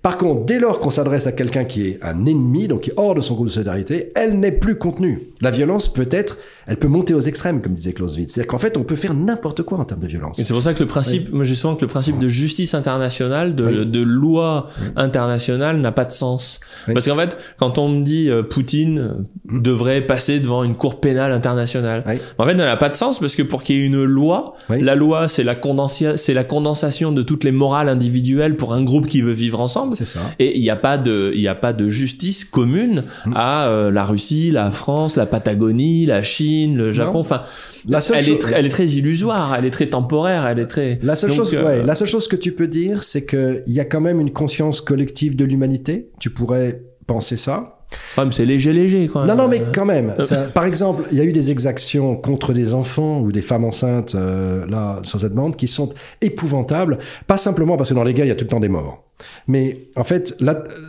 Par 0.00 0.18
contre, 0.18 0.44
dès 0.44 0.58
lors 0.58 0.80
qu'on 0.80 0.90
s'adresse 0.90 1.26
à 1.26 1.32
quelqu'un 1.32 1.64
qui 1.64 1.86
est 1.86 1.98
un 2.02 2.26
ennemi, 2.26 2.68
donc 2.68 2.82
qui 2.82 2.90
est 2.90 2.94
hors 2.96 3.14
de 3.14 3.20
son 3.20 3.34
groupe 3.34 3.46
de 3.46 3.52
solidarité, 3.52 4.12
elle 4.14 4.38
n'est 4.38 4.52
plus 4.52 4.76
contenue. 4.76 5.22
La 5.40 5.50
violence 5.50 5.92
peut 5.92 6.08
être 6.10 6.38
elle 6.66 6.76
peut 6.76 6.88
monter 6.88 7.14
aux 7.14 7.20
extrêmes, 7.20 7.60
comme 7.60 7.72
disait 7.72 7.92
Clausewitz. 7.92 8.32
C'est-à-dire 8.32 8.48
qu'en 8.48 8.58
fait, 8.58 8.76
on 8.76 8.84
peut 8.84 8.96
faire 8.96 9.14
n'importe 9.14 9.62
quoi 9.62 9.78
en 9.78 9.84
termes 9.84 10.00
de 10.00 10.06
violence. 10.06 10.38
Et 10.38 10.44
c'est 10.44 10.52
pour 10.52 10.62
ça 10.62 10.74
que 10.74 10.80
le 10.80 10.86
principe, 10.86 11.32
moi 11.32 11.44
j'ai 11.44 11.54
souvent 11.54 11.74
que 11.74 11.82
le 11.82 11.88
principe 11.88 12.18
de 12.18 12.28
justice 12.28 12.74
internationale, 12.74 13.54
de, 13.54 13.84
de 13.84 14.02
loi 14.02 14.66
internationale 14.96 15.80
n'a 15.80 15.92
pas 15.92 16.04
de 16.04 16.12
sens. 16.12 16.60
Parce 16.92 17.06
qu'en 17.06 17.16
fait, 17.16 17.36
quand 17.58 17.78
on 17.78 17.88
me 17.88 18.04
dit 18.04 18.30
euh, 18.30 18.42
Poutine 18.42 19.26
mm. 19.46 19.62
devrait 19.62 20.02
passer 20.02 20.40
devant 20.40 20.64
une 20.64 20.74
cour 20.74 21.00
pénale 21.00 21.32
internationale, 21.32 22.04
en 22.38 22.44
fait, 22.44 22.56
ça 22.56 22.56
n'a 22.56 22.76
pas 22.76 22.88
de 22.88 22.96
sens 22.96 23.18
parce 23.18 23.34
que 23.34 23.42
pour 23.42 23.62
qu'il 23.62 23.76
y 23.76 23.80
ait 23.80 23.86
une 23.86 24.04
loi, 24.04 24.54
la 24.68 24.94
loi 24.94 25.28
c'est 25.28 25.44
la 25.44 25.54
condensation, 25.54 26.12
c'est 26.16 26.34
la 26.34 26.44
condensation 26.44 27.12
de 27.12 27.22
toutes 27.22 27.44
les 27.44 27.52
morales 27.52 27.88
individuelles 27.88 28.56
pour 28.56 28.72
un 28.72 28.82
groupe 28.82 29.06
qui 29.06 29.20
veut 29.20 29.32
vivre 29.32 29.60
ensemble. 29.60 29.94
C'est 29.94 30.06
ça. 30.06 30.20
Et 30.38 30.56
il 30.56 30.62
n'y 30.62 30.70
a 30.70 30.76
pas 30.76 30.98
de, 30.98 31.32
il 31.34 31.40
n'y 31.40 31.48
a 31.48 31.54
pas 31.54 31.72
de 31.72 31.88
justice 31.88 32.44
commune 32.44 33.04
mm. 33.26 33.32
à 33.34 33.66
euh, 33.66 33.90
la 33.90 34.04
Russie, 34.04 34.50
la 34.50 34.70
France, 34.70 35.16
la 35.16 35.26
Patagonie, 35.26 36.06
la 36.06 36.22
Chine 36.22 36.51
le 36.74 36.92
Japon. 36.92 37.20
Enfin, 37.20 37.42
la 37.88 38.00
elle, 38.14 38.28
est 38.28 38.38
très, 38.38 38.54
elle 38.56 38.66
est 38.66 38.70
très 38.70 38.86
illusoire, 38.86 39.54
elle 39.56 39.64
est 39.64 39.70
très 39.70 39.86
temporaire, 39.86 40.46
elle 40.46 40.58
est 40.58 40.66
très. 40.66 40.98
La 41.02 41.14
seule 41.14 41.32
chose, 41.32 41.52
euh, 41.54 41.64
ouais, 41.64 41.82
la 41.82 41.94
seule 41.94 42.08
chose 42.08 42.28
que 42.28 42.36
tu 42.36 42.52
peux 42.52 42.68
dire, 42.68 43.02
c'est 43.02 43.24
que 43.24 43.62
il 43.66 43.72
y 43.72 43.80
a 43.80 43.84
quand 43.84 44.00
même 44.00 44.20
une 44.20 44.32
conscience 44.32 44.80
collective 44.80 45.36
de 45.36 45.44
l'humanité. 45.44 46.10
Tu 46.20 46.30
pourrais 46.30 46.82
penser 47.06 47.36
ça. 47.36 47.78
Ah, 48.16 48.24
c'est 48.30 48.44
léger, 48.44 48.72
léger, 48.72 49.08
quoi. 49.08 49.26
Non, 49.26 49.34
non, 49.34 49.48
mais 49.48 49.62
quand 49.72 49.84
même. 49.84 50.14
Euh. 50.18 50.48
par 50.54 50.64
exemple, 50.64 51.04
il 51.12 51.18
y 51.18 51.20
a 51.20 51.24
eu 51.24 51.32
des 51.32 51.50
exactions 51.50 52.16
contre 52.16 52.52
des 52.52 52.74
enfants 52.74 53.20
ou 53.20 53.32
des 53.32 53.42
femmes 53.42 53.64
enceintes, 53.64 54.14
euh, 54.14 54.66
là, 54.66 55.00
sur 55.02 55.20
cette 55.20 55.34
bande, 55.34 55.56
qui 55.56 55.66
sont 55.66 55.90
épouvantables. 56.20 56.98
Pas 57.26 57.36
simplement 57.36 57.76
parce 57.76 57.90
que 57.90 57.94
dans 57.94 58.04
les 58.04 58.14
gars, 58.14 58.24
il 58.24 58.28
y 58.28 58.32
a 58.32 58.34
tout 58.34 58.44
le 58.44 58.50
temps 58.50 58.60
des 58.60 58.68
morts. 58.68 59.04
Mais 59.46 59.88
en 59.96 60.04
fait, 60.04 60.36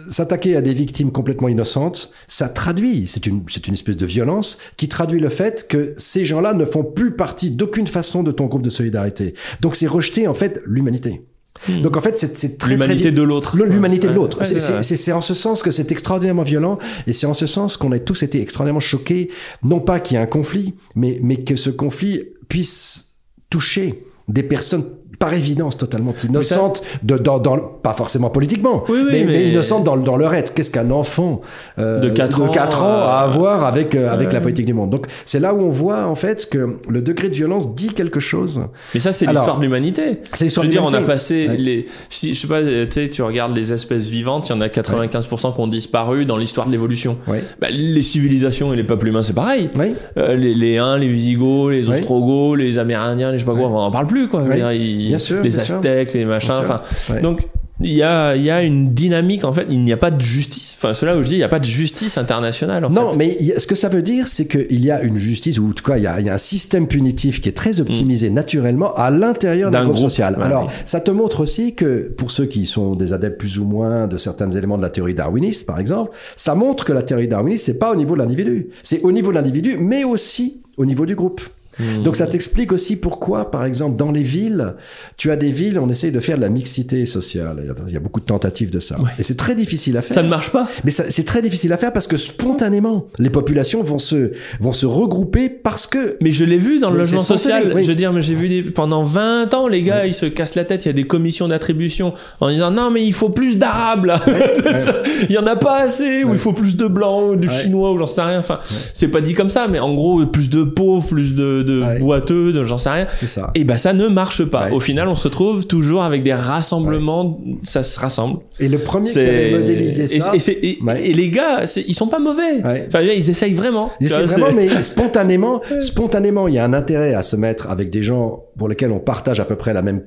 s'attaquer 0.09 0.55
à 0.55 0.61
des 0.61 0.73
victimes 0.73 1.11
complètement 1.11 1.47
innocentes, 1.47 2.13
ça 2.27 2.49
traduit, 2.49 3.05
c'est 3.07 3.25
une, 3.25 3.43
une 3.67 3.73
espèce 3.73 3.97
de 3.97 4.05
violence 4.05 4.57
qui 4.77 4.87
traduit 4.87 5.19
le 5.19 5.29
fait 5.29 5.67
que 5.67 5.93
ces 5.97 6.25
gens-là 6.25 6.53
ne 6.53 6.65
font 6.65 6.83
plus 6.83 7.15
partie 7.15 7.51
d'aucune 7.51 7.87
façon 7.87 8.23
de 8.23 8.31
ton 8.31 8.45
groupe 8.45 8.61
de 8.61 8.69
solidarité. 8.69 9.33
Donc 9.61 9.75
c'est 9.75 9.87
rejeter 9.87 10.27
en 10.27 10.33
fait 10.33 10.61
l'humanité. 10.65 11.21
Hmm. 11.67 11.81
Donc 11.81 11.97
en 11.97 12.01
fait, 12.01 12.17
c'est 12.17 12.57
très 12.57 12.71
l'humanité 12.71 13.11
de 13.11 13.21
l'autre. 13.21 13.57
L'humanité 13.57 14.07
de 14.07 14.13
l'autre. 14.13 14.43
c'est 14.43 15.11
en 15.11 15.21
ce 15.21 15.33
sens 15.33 15.61
que 15.61 15.71
c'est 15.71 15.91
extraordinairement 15.91 16.43
violent, 16.43 16.79
et 17.07 17.13
c'est 17.13 17.27
en 17.27 17.33
ce 17.33 17.45
sens 17.45 17.77
qu'on 17.77 17.91
a 17.91 17.99
tous 17.99 18.23
été 18.23 18.41
extraordinairement 18.41 18.79
choqués, 18.79 19.29
non 19.61 19.79
pas 19.79 19.99
qu'il 19.99 20.15
y 20.15 20.19
ait 20.19 20.23
un 20.23 20.27
conflit, 20.27 20.73
mais 20.95 21.19
mais 21.21 21.43
que 21.43 21.55
ce 21.55 21.69
conflit 21.69 22.23
puisse 22.49 23.19
toucher 23.49 24.03
des 24.27 24.43
personnes 24.43 24.85
par 25.19 25.33
évidence 25.33 25.77
totalement 25.77 26.13
innocente, 26.23 26.83
de, 27.03 27.17
dans, 27.17 27.39
dans, 27.39 27.57
pas 27.57 27.93
forcément 27.93 28.29
politiquement, 28.29 28.83
mais, 28.89 29.23
mais, 29.23 29.49
innocente 29.49 29.83
dans, 29.83 29.97
dans 29.97 30.17
leur 30.17 30.33
être. 30.33 30.53
Qu'est-ce 30.53 30.71
qu'un 30.71 30.91
enfant 30.91 31.41
euh, 31.79 31.99
de 31.99 32.09
4 32.09 32.41
ans, 32.41 32.47
4 32.47 32.83
ans 32.83 32.87
à 32.87 33.21
euh, 33.21 33.25
avoir 33.25 33.63
avec, 33.63 33.95
euh, 33.95 34.11
avec 34.11 34.33
la 34.33 34.41
politique 34.41 34.65
du 34.65 34.73
monde? 34.73 34.89
Donc 34.89 35.07
c'est 35.25 35.39
là 35.39 35.53
où 35.53 35.61
on 35.61 35.69
voit 35.69 36.05
en 36.05 36.15
fait 36.15 36.47
que 36.49 36.77
le 36.89 37.01
degré 37.01 37.29
de 37.29 37.35
violence 37.35 37.75
dit 37.75 37.89
quelque 37.89 38.19
chose. 38.19 38.67
Mais 38.93 38.99
ça 38.99 39.11
c'est 39.11 39.25
l'histoire 39.25 39.57
de 39.57 39.63
l'humanité. 39.63 40.19
C'est 40.33 40.45
l'histoire 40.45 40.63
Je 40.65 40.69
veux 40.69 40.73
dire, 40.73 40.83
on 40.83 40.93
a 40.93 41.01
passé 41.01 41.49
les, 41.57 41.87
si, 42.09 42.33
je 42.33 42.39
sais 42.39 42.47
pas, 42.47 42.61
tu 42.61 42.87
sais, 42.89 43.09
tu 43.09 43.21
regardes 43.21 43.55
les 43.55 43.73
espèces 43.73 44.09
vivantes, 44.09 44.49
il 44.49 44.53
y 44.53 44.55
en 44.55 44.61
a 44.61 44.67
95% 44.67 45.53
qui 45.53 45.59
ont 45.59 45.67
disparu 45.67 46.25
dans 46.25 46.37
l'histoire 46.37 46.67
de 46.67 46.71
l'évolution. 46.71 47.17
Bah, 47.61 47.67
les 47.69 48.01
civilisations 48.01 48.73
et 48.73 48.75
les 48.75 48.83
peuples 48.83 49.07
humains 49.07 49.23
c'est 49.23 49.33
pareil. 49.33 49.69
les, 50.15 50.53
les 50.53 50.77
Huns, 50.77 50.97
les 50.97 51.07
Visigoths, 51.07 51.71
les 51.71 51.89
Ostrogoths, 51.89 52.57
les 52.57 52.77
Amérindiens, 52.77 53.31
les 53.31 53.37
je 53.37 53.43
sais 53.43 53.49
pas 53.49 53.57
quoi, 53.57 53.67
on 53.67 53.75
en 53.75 53.91
parle 53.91 54.07
plus 54.07 54.27
quoi. 54.27 54.43
Dire, 54.43 54.71
les 55.09 55.59
Aztèques, 55.59 56.13
les 56.13 56.25
machins. 56.25 56.53
Enfin, 56.61 56.81
donc 57.21 57.41
il 57.83 57.93
y 57.93 58.03
a, 58.03 58.35
y 58.35 58.49
a 58.49 58.63
une 58.63 58.93
dynamique 58.93 59.43
en 59.43 59.53
fait. 59.53 59.67
Il 59.69 59.79
n'y 59.79 59.93
a 59.93 59.97
pas 59.97 60.11
de 60.11 60.21
justice. 60.21 60.75
Enfin, 60.77 60.93
cela 60.93 61.17
où 61.17 61.23
je 61.23 61.27
dis, 61.27 61.35
il 61.35 61.39
n'y 61.39 61.43
a 61.43 61.49
pas 61.49 61.59
de 61.59 61.65
justice 61.65 62.17
internationale. 62.17 62.85
En 62.85 62.89
non, 62.89 63.15
mais 63.15 63.37
ce 63.57 63.67
que 63.67 63.75
ça 63.75 63.89
veut 63.89 64.01
dire, 64.01 64.27
c'est 64.27 64.47
qu'il 64.47 64.83
y 64.83 64.91
a 64.91 65.01
une 65.01 65.17
justice 65.17 65.57
ou 65.57 65.69
en 65.69 65.73
tout 65.73 65.83
cas, 65.83 65.97
il 65.97 66.03
y 66.03 66.07
a, 66.07 66.19
y 66.19 66.29
a 66.29 66.33
un 66.33 66.37
système 66.37 66.87
punitif 66.87 67.41
qui 67.41 67.49
est 67.49 67.53
très 67.53 67.79
optimisé 67.79 68.29
mm. 68.29 68.33
naturellement 68.33 68.93
à 68.95 69.09
l'intérieur 69.09 69.71
d'un 69.71 69.85
groupe, 69.85 69.97
social. 69.97 70.37
Alors, 70.41 70.71
ça 70.85 70.99
te 70.99 71.11
montre 71.11 71.41
aussi 71.41 71.75
que 71.75 72.13
pour 72.17 72.31
ceux 72.31 72.45
qui 72.45 72.65
sont 72.65 72.95
des 72.95 73.11
adeptes 73.11 73.39
plus 73.39 73.59
ou 73.59 73.65
moins 73.65 74.07
de 74.07 74.17
certains 74.17 74.49
éléments 74.51 74.77
de 74.77 74.83
la 74.83 74.89
théorie 74.89 75.15
darwiniste, 75.15 75.65
par 75.65 75.79
exemple, 75.79 76.11
ça 76.35 76.55
montre 76.55 76.85
que 76.85 76.93
la 76.93 77.01
théorie 77.01 77.27
darwiniste, 77.27 77.65
c'est 77.65 77.79
pas 77.79 77.91
au 77.91 77.95
niveau 77.95 78.13
de 78.13 78.19
l'individu, 78.19 78.69
c'est 78.83 79.01
au 79.01 79.11
niveau 79.11 79.31
de 79.31 79.35
l'individu, 79.35 79.77
mais 79.79 80.03
aussi 80.03 80.61
au 80.77 80.85
niveau 80.85 81.05
du 81.05 81.15
groupe. 81.15 81.41
Hmm. 81.79 82.03
Donc 82.03 82.15
ça 82.15 82.27
t'explique 82.27 82.71
aussi 82.71 82.95
pourquoi, 82.95 83.51
par 83.51 83.65
exemple, 83.65 83.97
dans 83.97 84.11
les 84.11 84.23
villes, 84.23 84.75
tu 85.17 85.31
as 85.31 85.35
des 85.35 85.51
villes, 85.51 85.79
on 85.79 85.89
essaye 85.89 86.11
de 86.11 86.19
faire 86.19 86.37
de 86.37 86.41
la 86.41 86.49
mixité 86.49 87.05
sociale. 87.05 87.75
Il 87.87 87.93
y 87.93 87.97
a 87.97 87.99
beaucoup 87.99 88.19
de 88.19 88.25
tentatives 88.25 88.71
de 88.71 88.79
ça. 88.79 88.95
Et 89.19 89.23
c'est 89.23 89.37
très 89.37 89.55
difficile 89.55 89.97
à 89.97 90.01
faire. 90.01 90.15
Ça 90.15 90.23
ne 90.23 90.29
marche 90.29 90.51
pas. 90.51 90.67
Mais 90.83 90.91
c'est 90.91 91.25
très 91.25 91.41
difficile 91.41 91.73
à 91.73 91.77
faire 91.77 91.93
parce 91.93 92.07
que 92.07 92.17
spontanément, 92.17 93.07
les 93.19 93.29
populations 93.29 93.83
vont 93.83 93.99
se, 93.99 94.31
vont 94.59 94.73
se 94.73 94.85
regrouper 94.85 95.49
parce 95.49 95.87
que... 95.87 96.17
Mais 96.21 96.31
je 96.31 96.45
l'ai 96.45 96.57
vu 96.57 96.79
dans 96.79 96.91
le 96.91 96.99
logement 96.99 97.23
social. 97.23 97.73
Je 97.75 97.87
veux 97.87 97.95
dire, 97.95 98.13
mais 98.13 98.21
j'ai 98.21 98.35
vu 98.35 98.49
des, 98.49 98.63
pendant 98.63 99.03
20 99.03 99.53
ans, 99.53 99.67
les 99.67 99.83
gars, 99.83 100.05
ils 100.05 100.13
se 100.13 100.25
cassent 100.25 100.55
la 100.55 100.65
tête. 100.65 100.85
Il 100.85 100.89
y 100.89 100.91
a 100.91 100.93
des 100.93 101.05
commissions 101.05 101.47
d'attribution 101.47 102.13
en 102.39 102.49
disant 102.49 102.71
non, 102.71 102.91
mais 102.91 103.03
il 103.03 103.13
faut 103.13 103.29
plus 103.29 103.57
d'arabes 103.57 104.05
là. 104.05 104.21
il 105.29 105.31
y 105.31 105.37
en 105.37 105.45
a 105.45 105.55
pas 105.55 105.79
assez. 105.79 106.23
Ou 106.23 106.33
il 106.33 106.39
faut 106.39 106.53
plus 106.53 106.75
de 106.75 106.87
blancs, 106.87 107.31
ou 107.31 107.35
de 107.35 107.47
chinois, 107.47 107.91
ou 107.91 107.97
j'en 107.97 108.07
sais 108.07 108.21
rien. 108.21 108.39
Enfin, 108.39 108.59
c'est 108.93 109.07
pas 109.07 109.21
dit 109.21 109.33
comme 109.33 109.49
ça, 109.49 109.67
mais 109.67 109.79
en 109.79 109.93
gros, 109.93 110.25
plus 110.25 110.49
de 110.49 110.63
pauvres, 110.63 111.07
plus 111.07 111.35
de 111.35 111.62
de 111.63 111.99
boiteux, 111.99 112.53
de 112.53 112.63
j'en 112.63 112.77
sais 112.77 112.89
rien. 112.89 113.07
Ça. 113.09 113.51
Et 113.55 113.63
ben 113.63 113.77
ça 113.77 113.93
ne 113.93 114.07
marche 114.07 114.45
pas. 114.45 114.69
Au 114.71 114.79
final, 114.79 115.07
on 115.07 115.15
se 115.15 115.27
retrouve 115.27 115.65
toujours 115.65 116.03
avec 116.03 116.23
des 116.23 116.33
rassemblements, 116.33 117.39
ça 117.63 117.83
se 117.83 117.99
rassemble. 117.99 118.39
Et 118.59 118.67
le 118.67 118.77
premier 118.77 119.09
qui 119.09 119.19
avait 119.19 119.51
modélisé 119.51 120.07
ça. 120.07 120.31
Et, 120.33 120.79
et, 121.03 121.13
les 121.13 121.29
gars, 121.29 121.61
ils 121.87 121.95
sont 121.95 122.07
pas 122.07 122.19
mauvais. 122.19 122.59
Enfin, 122.87 123.01
ils 123.01 123.29
essayent 123.29 123.53
vraiment. 123.53 123.91
Ils 123.99 124.07
essayent 124.07 124.25
vraiment, 124.25 124.51
mais 124.53 124.81
spontanément, 124.83 125.61
spontanément, 125.79 126.47
il 126.47 126.55
y 126.55 126.59
a 126.59 126.65
un 126.65 126.73
intérêt 126.73 127.13
à 127.13 127.23
se 127.23 127.35
mettre 127.35 127.69
avec 127.69 127.89
des 127.89 128.03
gens 128.03 128.43
pour 128.57 128.67
lesquels 128.67 128.91
on 128.91 128.99
partage 128.99 129.39
à 129.39 129.45
peu 129.45 129.55
près 129.55 129.73
la 129.73 129.81
même 129.81 130.01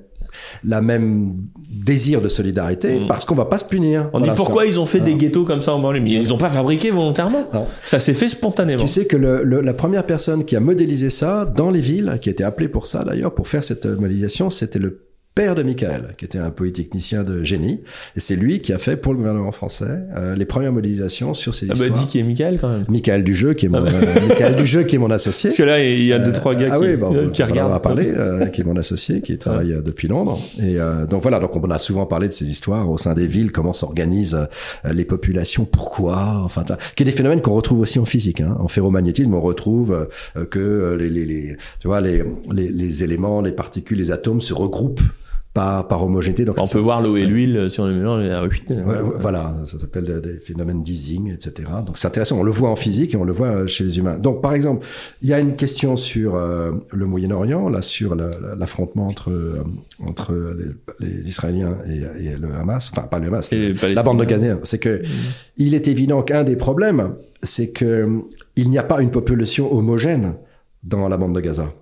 la 0.64 0.80
même 0.80 1.34
désir 1.70 2.20
de 2.20 2.28
solidarité 2.28 3.00
mm. 3.00 3.06
parce 3.06 3.24
qu'on 3.24 3.34
va 3.34 3.44
pas 3.46 3.58
se 3.58 3.64
punir. 3.64 4.10
On 4.12 4.20
dit 4.20 4.30
pourquoi 4.34 4.66
ils 4.66 4.80
ont 4.80 4.86
fait 4.86 5.00
des 5.00 5.14
ghettos 5.14 5.44
comme 5.44 5.62
ça 5.62 5.74
en 5.74 5.78
banlieue 5.78 6.00
Mais 6.00 6.12
ils 6.12 6.32
ont 6.32 6.38
pas 6.38 6.50
fabriqué 6.50 6.90
volontairement. 6.90 7.48
Ça 7.84 7.98
s'est 7.98 8.14
fait 8.14 8.28
spontanément. 8.28 8.82
Tu 8.82 8.88
sais 8.88 9.06
que 9.06 9.16
le, 9.16 9.60
la 9.60 9.74
première 9.74 10.04
personne 10.04 10.44
qui 10.44 10.56
a 10.56 10.60
modélisé 10.60 11.10
ça 11.10 11.44
dans 11.44 11.70
les 11.70 11.80
villes, 11.80 12.18
qui 12.20 12.28
a 12.28 12.32
été 12.32 12.44
appelée 12.44 12.68
pour 12.68 12.86
ça 12.86 13.04
d'ailleurs, 13.04 13.34
pour 13.34 13.48
faire 13.48 13.64
cette 13.64 13.86
modélisation, 13.86 14.50
c'était 14.50 14.78
le 14.78 15.05
père 15.36 15.54
de 15.54 15.62
Michael, 15.62 16.14
qui 16.16 16.24
était 16.24 16.38
un 16.38 16.50
polytechnicien 16.50 17.22
de 17.22 17.44
génie. 17.44 17.82
Et 18.16 18.20
c'est 18.20 18.36
lui 18.36 18.60
qui 18.60 18.72
a 18.72 18.78
fait 18.78 18.96
pour 18.96 19.12
le 19.12 19.18
gouvernement 19.18 19.52
français 19.52 19.98
euh, 20.16 20.34
les 20.34 20.46
premières 20.46 20.72
modélisations 20.72 21.34
sur 21.34 21.54
ces 21.54 21.66
ah 21.66 21.68
bah, 21.68 21.74
histoires. 21.74 21.90
Bah 21.90 22.00
dis 22.00 22.06
qui 22.06 22.18
est 22.18 22.22
Michael 22.22 22.58
quand 22.58 22.70
même. 22.70 22.86
Michael 22.88 23.22
Dujeu, 23.22 23.52
qui 23.52 23.66
est 23.66 23.68
mon, 23.68 23.84
ah 23.84 23.90
bah. 23.90 24.20
Michael 24.26 24.56
Dujeu, 24.56 24.84
qui 24.84 24.96
est 24.96 24.98
mon 24.98 25.10
associé. 25.10 25.50
Parce 25.50 25.58
que 25.58 25.62
là, 25.62 25.84
il 25.84 26.04
y 26.04 26.14
a 26.14 26.18
deux, 26.18 26.32
trois 26.32 26.54
gars 26.54 26.68
ah 26.72 26.78
qui, 26.78 26.86
oui, 26.86 26.96
bon, 26.96 27.28
qui 27.32 27.42
regardent. 27.42 27.68
On 27.68 27.74
va 27.74 27.80
parler, 27.80 28.10
euh, 28.16 28.46
qui 28.46 28.62
est 28.62 28.64
mon 28.64 28.76
associé, 28.76 29.20
qui 29.20 29.36
travaille 29.36 29.74
euh, 29.74 29.82
depuis 29.82 30.08
Londres. 30.08 30.38
Et 30.58 30.78
donc 31.10 31.20
voilà, 31.20 31.38
donc 31.38 31.54
on 31.54 31.70
a 31.70 31.78
souvent 31.78 32.06
parlé 32.06 32.28
de 32.28 32.32
ces 32.32 32.50
histoires 32.50 32.90
au 32.90 32.96
sein 32.96 33.12
des 33.12 33.26
villes, 33.26 33.52
comment 33.52 33.74
s'organisent 33.74 34.38
les 34.90 35.04
populations, 35.04 35.66
pourquoi, 35.66 36.40
enfin, 36.44 36.64
qui 36.94 37.02
est 37.02 37.06
des 37.06 37.12
phénomènes 37.12 37.42
qu'on 37.42 37.54
retrouve 37.54 37.80
aussi 37.80 37.98
en 37.98 38.06
physique. 38.06 38.40
Hein. 38.40 38.56
En 38.58 38.68
ferromagnétisme, 38.68 39.34
on 39.34 39.40
retrouve 39.42 40.08
que 40.50 40.96
les, 40.98 41.10
les, 41.10 41.26
les, 41.26 41.56
tu 41.78 41.88
vois, 41.88 42.00
les, 42.00 42.24
les, 42.52 42.68
les 42.70 43.04
éléments, 43.04 43.42
les 43.42 43.52
particules, 43.52 43.98
les 43.98 44.10
atomes 44.10 44.40
se 44.40 44.54
regroupent 44.54 45.02
par, 45.56 45.88
par 45.88 46.04
homogénéité. 46.04 46.44
Donc 46.44 46.56
on 46.60 46.66
peut 46.66 46.78
voir 46.78 47.00
l'eau 47.00 47.16
et 47.16 47.24
l'huile 47.24 47.68
on 47.78 47.86
les 47.86 47.94
mélange. 47.94 48.24
voilà, 49.20 49.54
ça 49.64 49.78
s'appelle 49.78 50.20
des 50.20 50.38
phénomènes 50.38 50.82
d'easing, 50.82 51.32
etc. 51.32 51.68
Donc 51.86 51.96
c'est 51.96 52.06
intéressant. 52.06 52.38
On 52.38 52.42
le 52.42 52.50
voit 52.52 52.68
en 52.68 52.76
physique 52.76 53.14
et 53.14 53.16
on 53.16 53.24
le 53.24 53.32
voit 53.32 53.66
chez 53.66 53.82
les 53.82 53.98
humains. 53.98 54.18
Donc 54.18 54.42
par 54.42 54.52
exemple, 54.52 54.86
il 55.22 55.30
y 55.30 55.32
a 55.32 55.40
une 55.40 55.56
question 55.56 55.96
sur 55.96 56.34
euh, 56.34 56.72
le 56.92 57.06
Moyen-Orient, 57.06 57.70
là 57.70 57.80
sur 57.80 58.14
l'affrontement 58.14 59.06
entre 59.08 59.30
euh, 59.30 59.64
entre 60.04 60.34
les, 61.00 61.06
les 61.06 61.26
Israéliens 61.26 61.78
et, 61.88 62.26
et, 62.26 62.36
le 62.36 62.54
Hamas, 62.54 62.90
enfin 62.92 63.08
pas 63.08 63.18
le 63.18 63.28
Hamas, 63.28 63.50
la 63.50 64.02
bande 64.02 64.18
de 64.18 64.24
Gaza. 64.24 64.58
C'est 64.62 64.78
que 64.78 64.98
mm. 64.98 65.06
il 65.56 65.74
est 65.74 65.88
évident 65.88 66.22
qu'un 66.22 66.44
des 66.44 66.56
problèmes, 66.56 67.14
c'est 67.42 67.72
que 67.72 68.06
il 68.56 68.68
n'y 68.68 68.76
a 68.76 68.82
pas 68.82 69.00
une 69.00 69.10
population 69.10 69.72
homogène 69.72 70.34
dans 70.82 71.08
la 71.08 71.16
bande 71.16 71.34
de 71.34 71.40
Gaza. 71.40 71.72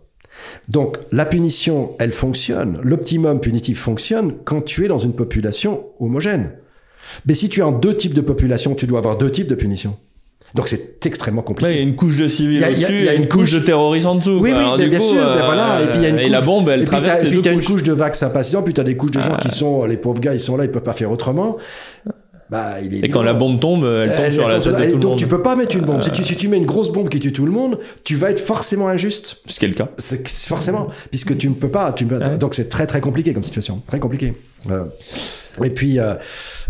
Donc 0.69 0.99
la 1.13 1.25
punition, 1.25 1.93
elle 1.99 2.13
fonctionne, 2.13 2.79
l'optimum 2.83 3.41
punitif 3.41 3.81
fonctionne 3.81 4.35
quand 4.45 4.63
tu 4.63 4.85
es 4.85 4.89
dans 4.89 4.99
une 4.99 5.15
population 5.15 5.87
homogène. 6.01 6.53
Mais 7.27 7.35
si 7.35 7.49
tu 7.49 7.61
es 7.61 7.63
en 7.63 7.73
deux 7.73 7.97
types 7.97 8.15
de 8.15 8.21
population, 8.21 8.75
tu 8.75 8.87
dois 8.87 8.99
avoir 8.99 9.17
deux 9.19 9.31
types 9.31 9.47
de 9.47 9.55
punition. 9.55 9.97
Donc 10.55 10.69
c'est 10.69 11.05
extrêmement 11.05 11.43
compliqué. 11.43 11.73
il 11.73 11.77
y 11.77 11.81
a 11.81 11.83
une 11.83 11.97
couche 11.97 12.17
de 12.17 12.29
civils 12.29 12.65
au-dessus, 12.65 12.95
il 13.01 13.05
y, 13.05 13.09
a 13.09 13.15
une 13.15 13.27
couche, 13.27 13.53
de 13.53 13.59
terroristes 13.59 14.07
en 14.07 14.15
dessous. 14.15 14.39
Oui, 14.41 14.53
oui, 14.53 14.89
bien 14.89 15.01
sûr. 15.01 15.15
Voilà. 15.45 15.83
Et 15.83 15.87
puis 15.87 15.99
il 15.99 16.03
y 16.03 16.07
a 16.07 16.11
une 16.11 16.21
couche, 16.21 16.31
la 16.31 16.41
bombe, 16.41 16.69
elle 16.69 16.85
traverse 16.85 17.21
puis 17.21 17.43
tu 17.43 17.49
as 17.49 17.53
une 17.53 17.63
couche 17.63 17.83
de 17.83 17.93
vagues 17.93 18.15
sympathisants, 18.15 18.63
puis 18.63 18.73
tu 18.73 18.81
as 18.81 18.85
des 18.85 18.97
couches 18.97 19.11
de 19.11 19.21
gens 19.21 19.37
qui 19.37 19.49
sont, 19.49 19.85
les 19.85 19.97
pauvres 19.97 20.21
gars, 20.21 20.33
ils 20.33 20.41
sont 20.41 20.57
là, 20.57 20.65
ils 20.65 20.71
peuvent 20.71 20.83
pas 20.83 20.93
faire 20.93 21.11
autrement. 21.11 21.57
Bah, 22.51 22.81
il 22.83 22.95
est 22.95 23.07
et 23.07 23.09
quand 23.09 23.23
la 23.23 23.33
bombe 23.33 23.59
tombe, 23.59 23.85
elle 23.85 24.15
tombe 24.15 24.31
sur 24.31 24.49
la 24.49 24.61
tête 24.61 24.69
de 24.69 24.73
tout 24.73 24.79
le 24.79 24.91
monde. 24.93 25.01
Donc 25.01 25.19
tu 25.19 25.27
peux 25.27 25.43
pas 25.43 25.57
mettre 25.57 25.77
une 25.77 25.85
bombe. 25.85 26.03
Si, 26.03 26.11
tu, 26.11 26.23
si 26.25 26.37
tu 26.37 26.49
mets 26.49 26.59
une 26.59 26.67
grosse 26.67 26.93
bombe 26.93 27.09
qui 27.09 27.21
tue 27.21 27.33
tout 27.33 27.47
le 27.47 27.53
monde, 27.53 27.79
tu 28.05 28.17
vas 28.17 28.31
être 28.31 28.41
forcément 28.41 28.89
injuste. 28.89 29.39
Ce 29.47 29.59
qui 29.59 29.65
est 29.65 29.69
le 29.69 29.75
cas. 29.75 29.89
C'est 29.99 30.27
forcément, 30.29 30.89
puisque 31.11 31.37
tu 31.37 31.49
ne 31.49 31.55
peux 31.55 31.69
pas. 31.69 31.93
Tu, 31.93 32.07
Donc 32.39 32.55
c'est 32.55 32.69
très 32.69 32.87
très 32.87 33.01
compliqué 33.01 33.33
comme 33.33 33.43
situation, 33.43 33.83
très 33.87 34.01
compliqué. 34.01 34.35
Et 35.63 35.71
puis. 35.71 35.99
Euh, 35.99 36.15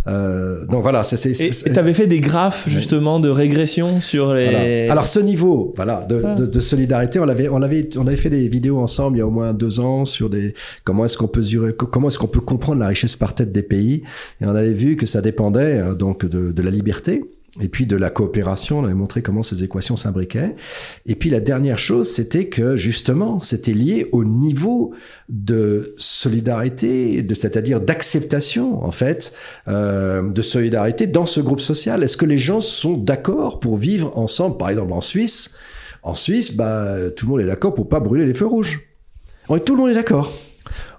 euh, 0.06 0.66
donc 0.66 0.82
voilà, 0.82 1.02
c'est. 1.02 1.30
Et 1.40 1.50
tu 1.50 1.78
avais 1.78 1.94
fait 1.94 2.06
des 2.06 2.20
graphes 2.20 2.68
justement 2.68 3.20
de 3.20 3.28
régression 3.28 4.00
sur 4.00 4.34
les. 4.34 4.88
Alors 4.88 5.06
ce 5.06 5.20
niveau, 5.20 5.72
voilà, 5.76 6.04
de, 6.08 6.22
ah. 6.24 6.34
de, 6.34 6.46
de, 6.46 6.60
solidarité, 6.60 7.18
on 7.20 7.28
avait, 7.28 7.48
on 7.48 7.62
avait, 7.62 7.88
on 7.96 8.06
avait 8.06 8.16
fait 8.16 8.30
des 8.30 8.48
vidéos 8.48 8.78
ensemble 8.78 9.16
il 9.16 9.20
y 9.20 9.22
a 9.22 9.26
au 9.26 9.30
moins 9.30 9.54
deux 9.54 9.80
ans 9.80 10.04
sur 10.04 10.28
des 10.28 10.54
comment 10.84 11.04
est-ce 11.04 11.16
qu'on 11.16 11.28
peut 11.28 11.42
comment 11.90 12.08
est-ce 12.08 12.18
qu'on 12.18 12.26
peut 12.26 12.40
comprendre 12.40 12.80
la 12.80 12.88
richesse 12.88 13.16
par 13.16 13.34
tête 13.34 13.52
des 13.52 13.62
pays, 13.62 14.02
et 14.40 14.46
on 14.46 14.54
avait 14.54 14.72
vu 14.72 14.96
que 14.96 15.06
ça 15.06 15.22
dépendait 15.22 15.78
euh, 15.78 15.94
donc 15.94 16.26
de, 16.26 16.52
de 16.52 16.62
la 16.62 16.70
liberté 16.70 17.24
et 17.60 17.68
puis 17.68 17.86
de 17.86 17.94
la 17.94 18.10
coopération, 18.10 18.80
on 18.80 18.84
avait 18.84 18.94
montré 18.94 19.22
comment 19.22 19.42
ces 19.44 19.62
équations 19.62 19.96
s'imbriquaient. 19.96 20.56
Et 21.06 21.14
puis 21.14 21.30
la 21.30 21.38
dernière 21.38 21.78
chose, 21.78 22.10
c'était 22.10 22.46
que 22.48 22.74
justement, 22.74 23.40
c'était 23.42 23.72
lié 23.72 24.08
au 24.10 24.24
niveau 24.24 24.92
de 25.28 25.94
solidarité, 25.96 27.24
c'est-à-dire 27.28 27.80
d'acceptation 27.80 28.84
en 28.84 28.90
fait, 28.90 29.36
euh, 29.68 30.28
de 30.28 30.42
solidarité 30.42 31.06
dans 31.06 31.26
ce 31.26 31.40
groupe 31.40 31.60
social. 31.60 32.02
Est-ce 32.02 32.16
que 32.16 32.26
les 32.26 32.38
gens 32.38 32.60
sont 32.60 32.96
d'accord 32.96 33.60
pour 33.60 33.76
vivre 33.76 34.18
ensemble? 34.18 34.56
Par 34.56 34.70
exemple, 34.70 34.92
en 34.92 35.00
Suisse, 35.00 35.56
en 36.02 36.14
Suisse, 36.14 36.56
bah, 36.56 37.10
tout 37.16 37.26
le 37.26 37.30
monde 37.30 37.40
est 37.40 37.46
d'accord 37.46 37.74
pour 37.74 37.88
pas 37.88 38.00
brûler 38.00 38.26
les 38.26 38.34
feux 38.34 38.46
rouges. 38.46 38.80
Tout 39.64 39.76
le 39.76 39.80
monde 39.80 39.90
est 39.90 39.94
d'accord. 39.94 40.32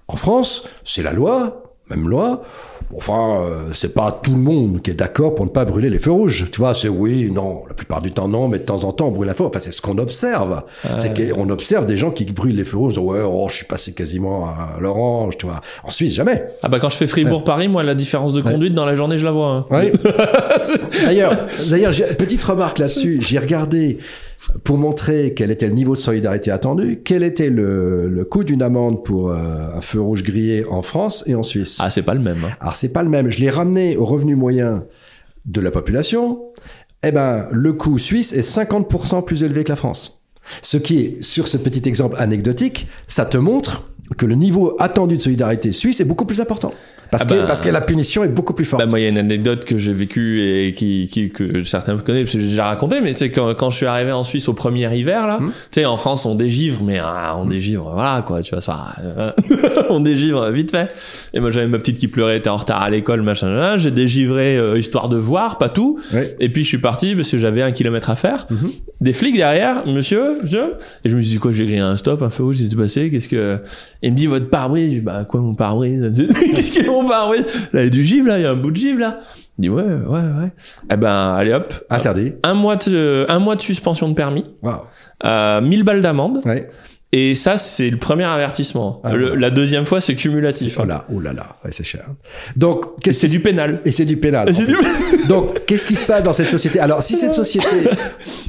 En 0.08 0.16
France, 0.16 0.68
c'est 0.84 1.04
la 1.04 1.12
loi, 1.12 1.76
même 1.90 2.08
loi. 2.08 2.44
Enfin, 2.98 3.42
euh, 3.42 3.70
c'est 3.74 3.94
pas 3.94 4.12
tout 4.12 4.32
le 4.32 4.38
monde 4.42 4.82
qui 4.82 4.92
est 4.92 4.96
d'accord 4.96 5.36
pour 5.36 5.46
ne 5.46 5.50
pas 5.50 5.66
brûler 5.66 5.90
les 5.90 6.00
feux 6.00 6.12
rouges. 6.12 6.46
Tu 6.52 6.60
vois, 6.60 6.74
c'est 6.74 6.88
oui, 6.88 7.30
non, 7.32 7.64
la 7.68 7.74
plupart 7.74 8.02
du 8.02 8.12
temps 8.12 8.28
non, 8.28 8.48
mais 8.48 8.60
de 8.60 8.64
temps 8.64 8.84
en 8.84 8.92
temps 8.92 9.08
on 9.08 9.12
brûle 9.12 9.28
la 9.28 9.34
feu. 9.34 9.44
Enfin, 9.44 9.60
c'est 9.60 9.72
ce 9.72 9.82
qu'on 9.82 9.98
observe. 9.98 10.62
C'est 10.98 11.14
qu'on 11.14 11.50
observe 11.50 11.86
des 11.86 11.98
gens 11.98 12.12
qui 12.12 12.26
brûlent 12.26 12.56
les 12.56 12.64
feux 12.64 12.78
rouges. 12.78 12.98
Ouais, 12.98 13.20
oh, 13.22 13.48
je 13.50 13.58
suis 13.58 13.66
passé 13.66 13.94
quasiment 13.94 14.48
à 14.48 14.78
l'orange, 14.80 15.38
tu 15.38 15.46
vois. 15.46 15.62
En 15.84 15.92
Suisse, 15.92 16.14
jamais. 16.14 16.46
Ah 16.64 16.70
bah 16.70 16.80
quand 16.80 16.90
je 16.90 16.98
fais 16.98 17.08
Fribourg-Paris, 17.08 17.68
moi, 17.68 17.84
la 17.84 17.96
différence 17.96 18.34
de 18.34 18.42
conduite 18.42 18.74
dans 18.74 18.86
la 18.86 18.96
journée, 18.96 19.18
je 19.18 19.26
la 19.26 19.32
vois. 19.32 19.50
Hein. 19.50 19.66
Oui. 19.72 19.92
d'ailleurs, 21.06 21.48
d'ailleurs, 21.70 21.94
petite 22.18 22.44
remarque 22.44 22.80
là-dessus. 22.80 23.18
J'ai 23.20 23.40
regardé 23.40 23.98
pour 24.64 24.78
montrer 24.78 25.34
quel 25.36 25.52
était 25.52 25.68
le 25.68 25.74
niveau 25.74 25.94
de 25.94 26.00
solidarité 26.00 26.52
attendu, 26.52 27.02
quel 27.04 27.24
était 27.24 27.50
le, 27.50 28.10
le 28.10 28.26
coût 28.26 28.44
d'une 28.44 28.62
amende 28.62 29.04
pour 29.04 29.30
euh, 29.30 29.76
un 29.76 29.82
feu 29.82 30.02
rouge 30.02 30.24
grillé 30.24 30.66
en 30.66 30.82
France 30.82 31.24
et 31.28 31.36
en 31.36 31.44
Suisse. 31.44 31.78
Ah, 31.80 31.90
c'est 31.90 32.04
pas 32.04 32.14
le 32.14 32.20
même. 32.20 32.38
Hein. 32.46 32.52
Alors 32.60 32.76
c'est 32.76 32.92
pas 32.92 33.04
le 33.04 33.10
même. 33.10 33.30
Je 33.30 33.40
l'ai 33.40 33.50
ramené 33.50 33.98
au 33.98 34.06
revenu 34.06 34.36
moyen 34.36 34.86
de 35.46 35.62
la 35.62 35.72
population. 35.72 36.42
Eh 37.04 37.12
ben, 37.12 37.48
le 37.52 37.74
coût 37.74 37.98
suisse 37.98 38.34
est 38.34 38.42
50% 38.42 39.24
plus 39.24 39.44
élevé 39.44 39.64
que 39.64 39.70
la 39.70 39.76
France. 39.76 40.24
Ce 40.62 40.78
qui 40.78 41.00
est, 41.00 41.24
sur 41.24 41.48
ce 41.48 41.58
petit 41.58 41.88
exemple 41.88 42.16
anecdotique, 42.20 42.88
ça 43.08 43.26
te 43.26 43.38
montre 43.38 43.90
que 44.18 44.26
le 44.26 44.36
niveau 44.36 44.76
attendu 44.80 45.18
de 45.18 45.22
solidarité 45.22 45.72
suisse 45.72 46.00
est 46.00 46.06
beaucoup 46.06 46.26
plus 46.26 46.42
important. 46.42 46.72
Parce, 47.18 47.28
ah 47.30 47.34
que, 47.34 47.40
bah, 47.40 47.48
parce 47.48 47.62
que 47.62 47.70
la 47.70 47.82
punition 47.82 48.24
est 48.24 48.30
beaucoup 48.30 48.54
plus 48.54 48.66
forte. 48.66 48.84
Bah 48.84 48.90
moi, 48.90 49.00
il 49.00 49.04
y 49.04 49.06
a 49.06 49.10
une 49.10 49.18
anecdote 49.18 49.64
que 49.64 49.78
j'ai 49.78 49.94
vécue 49.94 50.42
et 50.42 50.74
qui, 50.74 51.08
qui, 51.10 51.30
que 51.30 51.64
certains 51.64 51.98
connaissent, 51.98 52.24
parce 52.24 52.34
que 52.34 52.40
j'ai 52.42 52.50
déjà 52.50 52.66
raconté, 52.66 53.00
mais 53.00 53.14
c'est 53.14 53.32
quand, 53.32 53.54
quand 53.56 53.70
je 53.70 53.78
suis 53.78 53.86
arrivé 53.86 54.12
en 54.12 54.26
Suisse 54.26 54.50
au 54.50 54.54
premier 54.54 54.94
hiver, 54.98 55.26
là, 55.26 55.40
hmm. 55.40 55.48
tu 55.48 55.54
sais, 55.72 55.86
en 55.86 55.96
France, 55.96 56.26
on 56.26 56.36
dégivre, 56.36 56.84
mais 56.84 57.00
ah, 57.02 57.38
on 57.40 57.46
dégivre, 57.46 57.90
voilà, 57.94 58.22
quoi, 58.22 58.42
tu 58.42 58.52
vois, 58.52 58.62
ça, 58.62 58.96
euh, 59.02 59.32
on 59.90 60.02
dégivre 60.02 60.50
vite 60.50 60.72
fait. 60.72 60.92
Et 61.34 61.40
moi, 61.40 61.52
j'avais 61.52 61.68
ma 61.68 61.80
petite 61.80 62.00
qui 62.00 62.10
pleurait, 62.10 62.38
était 62.38 62.50
en 62.50 62.58
retard 62.58 62.82
à 62.82 62.90
l'école, 62.90 63.22
machin, 63.22 63.78
j'ai 63.78 63.92
dégivré, 63.92 64.58
euh, 64.58 64.78
histoire 64.78 65.08
de 65.08 65.18
voir, 65.18 65.58
pas 65.58 65.70
tout. 65.70 65.98
Et 66.40 66.50
puis, 66.50 66.64
je 66.64 66.68
suis 66.68 66.80
parti, 66.80 67.16
parce 67.16 67.32
que 67.32 67.38
j'avais 67.38 67.62
un 67.62 67.72
kilomètre 67.72 68.10
à 68.10 68.16
faire. 68.16 68.46
Mhm. 68.50 68.72
Des 69.06 69.14
flics 69.14 69.38
derrière, 69.38 69.86
monsieur, 69.86 70.42
monsieur. 70.42 70.78
Et 71.04 71.10
je 71.10 71.16
me 71.16 71.22
suis 71.22 71.34
dit, 71.34 71.38
quoi, 71.38 71.52
j'ai 71.52 71.66
grillé 71.66 71.78
un 71.78 71.96
stop, 71.96 72.24
un 72.24 72.32
feu 72.32 72.44
rouge, 72.44 72.58
qu'est-ce 72.58 72.70
qui 72.70 72.76
s'est 72.76 72.82
passé? 72.82 73.12
Qu'est-ce 73.12 73.30
que, 73.30 73.60
il 74.02 74.14
me 74.14 74.18
dit, 74.18 74.26
votre 74.26 74.50
pare-brise. 74.50 75.04
Bah, 75.04 75.26
quoi, 75.30 75.42
mon 75.42 75.54
pare-brise? 75.54 76.12
Qu'est-ce 76.56 76.88
mon 76.88 77.08
pare-brise? 77.08 77.46
Là, 77.72 77.82
il 77.82 77.84
y 77.84 77.88
a 77.88 77.90
du 77.92 78.04
givre, 78.04 78.28
là, 78.30 78.40
il 78.40 78.42
y 78.42 78.46
a 78.48 78.50
un 78.50 78.56
bout 78.56 78.72
de 78.72 78.78
givre, 78.78 79.00
là. 79.00 79.20
Il 79.60 79.62
dit, 79.62 79.70
ouais, 79.70 79.84
ouais, 79.84 80.10
ouais. 80.10 80.52
Eh 80.92 80.98
ben, 80.98 81.36
allez 81.36 81.54
hop. 81.54 81.72
Interdit. 81.92 82.34
Un 82.42 82.56
mois 82.56 82.78
de, 82.78 83.28
un 83.30 83.38
mois 83.38 83.56
de 83.56 83.62
suspension 83.62 84.10
de 84.10 84.16
permis. 84.16 84.46
Wow. 84.64 84.86
Euh, 85.24 85.62
1000 85.62 85.84
balles 85.84 86.02
d'amende. 86.02 86.42
Ouais. 86.44 86.68
Et 87.12 87.36
ça, 87.36 87.58
c'est 87.58 87.92
le 87.92 87.98
premier 87.98 88.26
avertissement. 88.26 89.02
Ah, 89.04 89.16
la 89.16 89.52
deuxième 89.52 89.86
fois, 89.86 90.02
c'est 90.02 90.16
cumulatif. 90.16 90.80
Oh 90.82 90.84
là, 90.84 91.06
oh 91.14 91.20
là 91.20 91.32
là, 91.32 91.58
ouais, 91.64 91.72
c'est 91.72 91.86
cher. 91.86 92.06
Donc, 92.58 92.86
c'est 93.10 93.28
du 93.28 93.40
pénal. 93.40 93.82
Et 93.86 93.92
c'est 93.92 94.04
du 94.04 94.18
pénal. 94.18 94.52
Du... 94.52 94.76
Donc, 95.28 95.66
qu'est-ce 95.66 95.86
qui 95.86 95.96
se 95.96 96.04
passe 96.04 96.24
dans 96.24 96.34
cette 96.34 96.50
société? 96.50 96.80
Alors, 96.80 97.02
si 97.02 97.16
cette 97.16 97.34
société, 97.34 97.90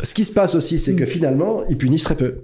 ce 0.02 0.14
qui 0.14 0.24
se 0.24 0.32
passe 0.32 0.54
aussi, 0.54 0.78
c'est 0.78 0.94
que 0.94 1.06
finalement, 1.06 1.62
ils 1.68 1.78
punissent 1.78 2.04
très 2.04 2.16
peu 2.16 2.34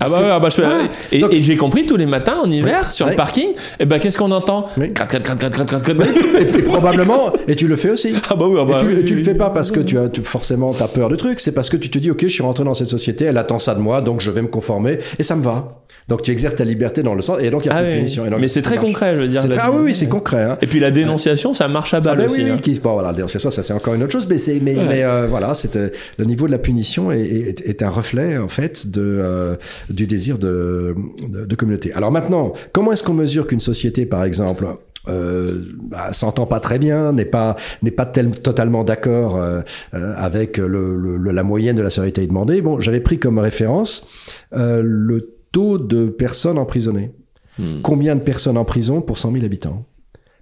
ah 0.00 0.06
bah, 0.08 0.20
ouais, 0.20 0.30
ah 0.30 0.40
bah 0.40 0.48
je 0.50 1.16
et, 1.16 1.24
et 1.30 1.42
j'ai 1.42 1.56
compris 1.56 1.86
tous 1.86 1.96
les 1.96 2.06
matins 2.06 2.36
en 2.42 2.50
hiver 2.50 2.90
sur 2.90 3.06
le 3.06 3.14
parking, 3.14 3.50
et 3.50 3.56
eh 3.80 3.84
ben 3.84 3.98
qu'est-ce 3.98 4.18
qu'on 4.18 4.32
entend? 4.32 4.66
Oui. 4.76 4.92
et, 4.92 6.62
probablement 6.62 7.32
et 7.46 7.54
tu 7.54 7.68
le 7.68 7.76
fais 7.76 7.90
aussi. 7.90 8.14
Ah 8.28 8.34
bah 8.34 8.46
oui, 8.48 8.58
ah 8.60 8.64
bah, 8.64 8.78
et 8.80 9.00
tu, 9.00 9.04
tu 9.04 9.14
le 9.14 9.22
fais 9.24 9.34
pas 9.34 9.50
parce 9.50 9.70
que 9.70 9.80
tu 9.80 9.98
as 9.98 10.08
tu, 10.08 10.22
forcément 10.22 10.72
t'as 10.72 10.88
peur 10.88 11.08
de 11.08 11.16
trucs, 11.16 11.40
c'est 11.40 11.52
parce 11.52 11.68
que 11.68 11.76
tu 11.76 11.90
te 11.90 11.98
dis 11.98 12.10
OK, 12.10 12.22
je 12.22 12.28
suis 12.28 12.42
rentré 12.42 12.64
dans 12.64 12.74
cette 12.74 12.88
société, 12.88 13.26
elle 13.26 13.38
attend 13.38 13.58
ça 13.58 13.74
de 13.74 13.80
moi, 13.80 14.00
donc 14.00 14.20
je 14.20 14.30
vais 14.30 14.42
me 14.42 14.48
conformer 14.48 14.98
et 15.18 15.22
ça 15.22 15.36
me 15.36 15.42
va. 15.42 15.80
Donc 16.06 16.20
tu 16.20 16.30
exerces 16.30 16.56
ta 16.56 16.64
liberté 16.64 17.02
dans 17.02 17.14
le 17.14 17.22
sens 17.22 17.38
et 17.40 17.48
donc 17.48 17.64
il 17.64 17.68
y 17.68 17.70
a 17.70 17.76
ah 17.76 17.82
plus 17.82 17.92
de 17.92 17.96
punition. 17.96 18.24
mais 18.38 18.48
c'est 18.48 18.60
très 18.60 18.76
concret, 18.76 19.14
je 19.14 19.20
veux 19.20 19.28
dire. 19.28 19.42
ah 19.58 19.70
oui, 19.72 19.84
oui 19.84 19.94
c'est 19.94 20.08
concret. 20.08 20.42
Hein. 20.42 20.58
Et 20.60 20.66
puis 20.66 20.78
la 20.78 20.90
dénonciation, 20.90 21.54
ça 21.54 21.66
marche 21.66 21.94
à 21.94 22.00
balle 22.00 22.16
ah 22.18 22.20
ben 22.20 22.24
aussi. 22.26 22.44
Oui, 22.44 22.50
hein. 22.50 22.78
bon, 22.82 22.92
voilà, 22.92 23.08
la 23.08 23.14
dénonciation, 23.14 23.50
ça 23.50 23.62
c'est 23.62 23.72
encore 23.72 23.94
une 23.94 24.02
autre 24.02 24.12
chose, 24.12 24.26
mais 24.28 24.36
c'est 24.36 24.60
mais, 24.60 24.74
mais 24.74 25.02
euh, 25.02 25.26
voilà, 25.28 25.54
c'est 25.54 25.76
euh, 25.76 25.88
le 26.18 26.26
niveau 26.26 26.46
de 26.46 26.52
la 26.52 26.58
punition 26.58 27.10
est, 27.10 27.82
un 27.82 27.90
reflet 27.90 28.36
en 28.36 28.48
fait 28.48 28.90
de 28.90 29.00
euh, 29.00 29.56
du 29.90 30.06
désir 30.06 30.38
de, 30.38 30.94
de, 31.28 31.54
communauté. 31.54 31.92
Alors 31.92 32.10
maintenant, 32.10 32.52
comment 32.72 32.92
est-ce 32.92 33.02
qu'on 33.02 33.14
mesure 33.14 33.46
qu'une 33.46 33.60
société, 33.60 34.06
par 34.06 34.24
exemple, 34.24 34.66
euh, 35.08 35.64
bah, 35.82 36.12
s'entend 36.12 36.46
pas 36.46 36.60
très 36.60 36.78
bien, 36.78 37.12
n'est 37.12 37.24
pas 37.24 37.56
n'est 37.82 37.90
pas 37.90 38.06
totalement 38.06 38.84
d'accord 38.84 39.36
euh, 39.36 39.60
euh, 39.94 40.14
avec 40.16 40.58
le, 40.58 41.16
la 41.16 41.42
moyenne 41.42 41.76
de 41.76 41.82
la 41.82 41.90
sécurité 41.90 42.26
demandée? 42.26 42.60
Bon, 42.60 42.80
j'avais 42.80 43.00
pris 43.00 43.18
comme 43.18 43.38
référence 43.38 44.08
euh, 44.54 44.82
le 44.84 45.36
taux 45.52 45.78
de 45.78 46.06
personnes 46.06 46.58
emprisonnées. 46.58 47.12
Hmm. 47.58 47.82
Combien 47.82 48.16
de 48.16 48.20
personnes 48.20 48.58
en 48.58 48.64
prison 48.64 49.00
pour 49.00 49.18
100 49.18 49.32
000 49.32 49.44
habitants 49.44 49.84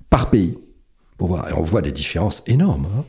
par 0.08 0.30
pays? 0.30 0.56
On 1.20 1.62
voit 1.62 1.82
des 1.82 1.92
différences 1.92 2.42
énormes. 2.46 2.86
Hein. 2.98 3.04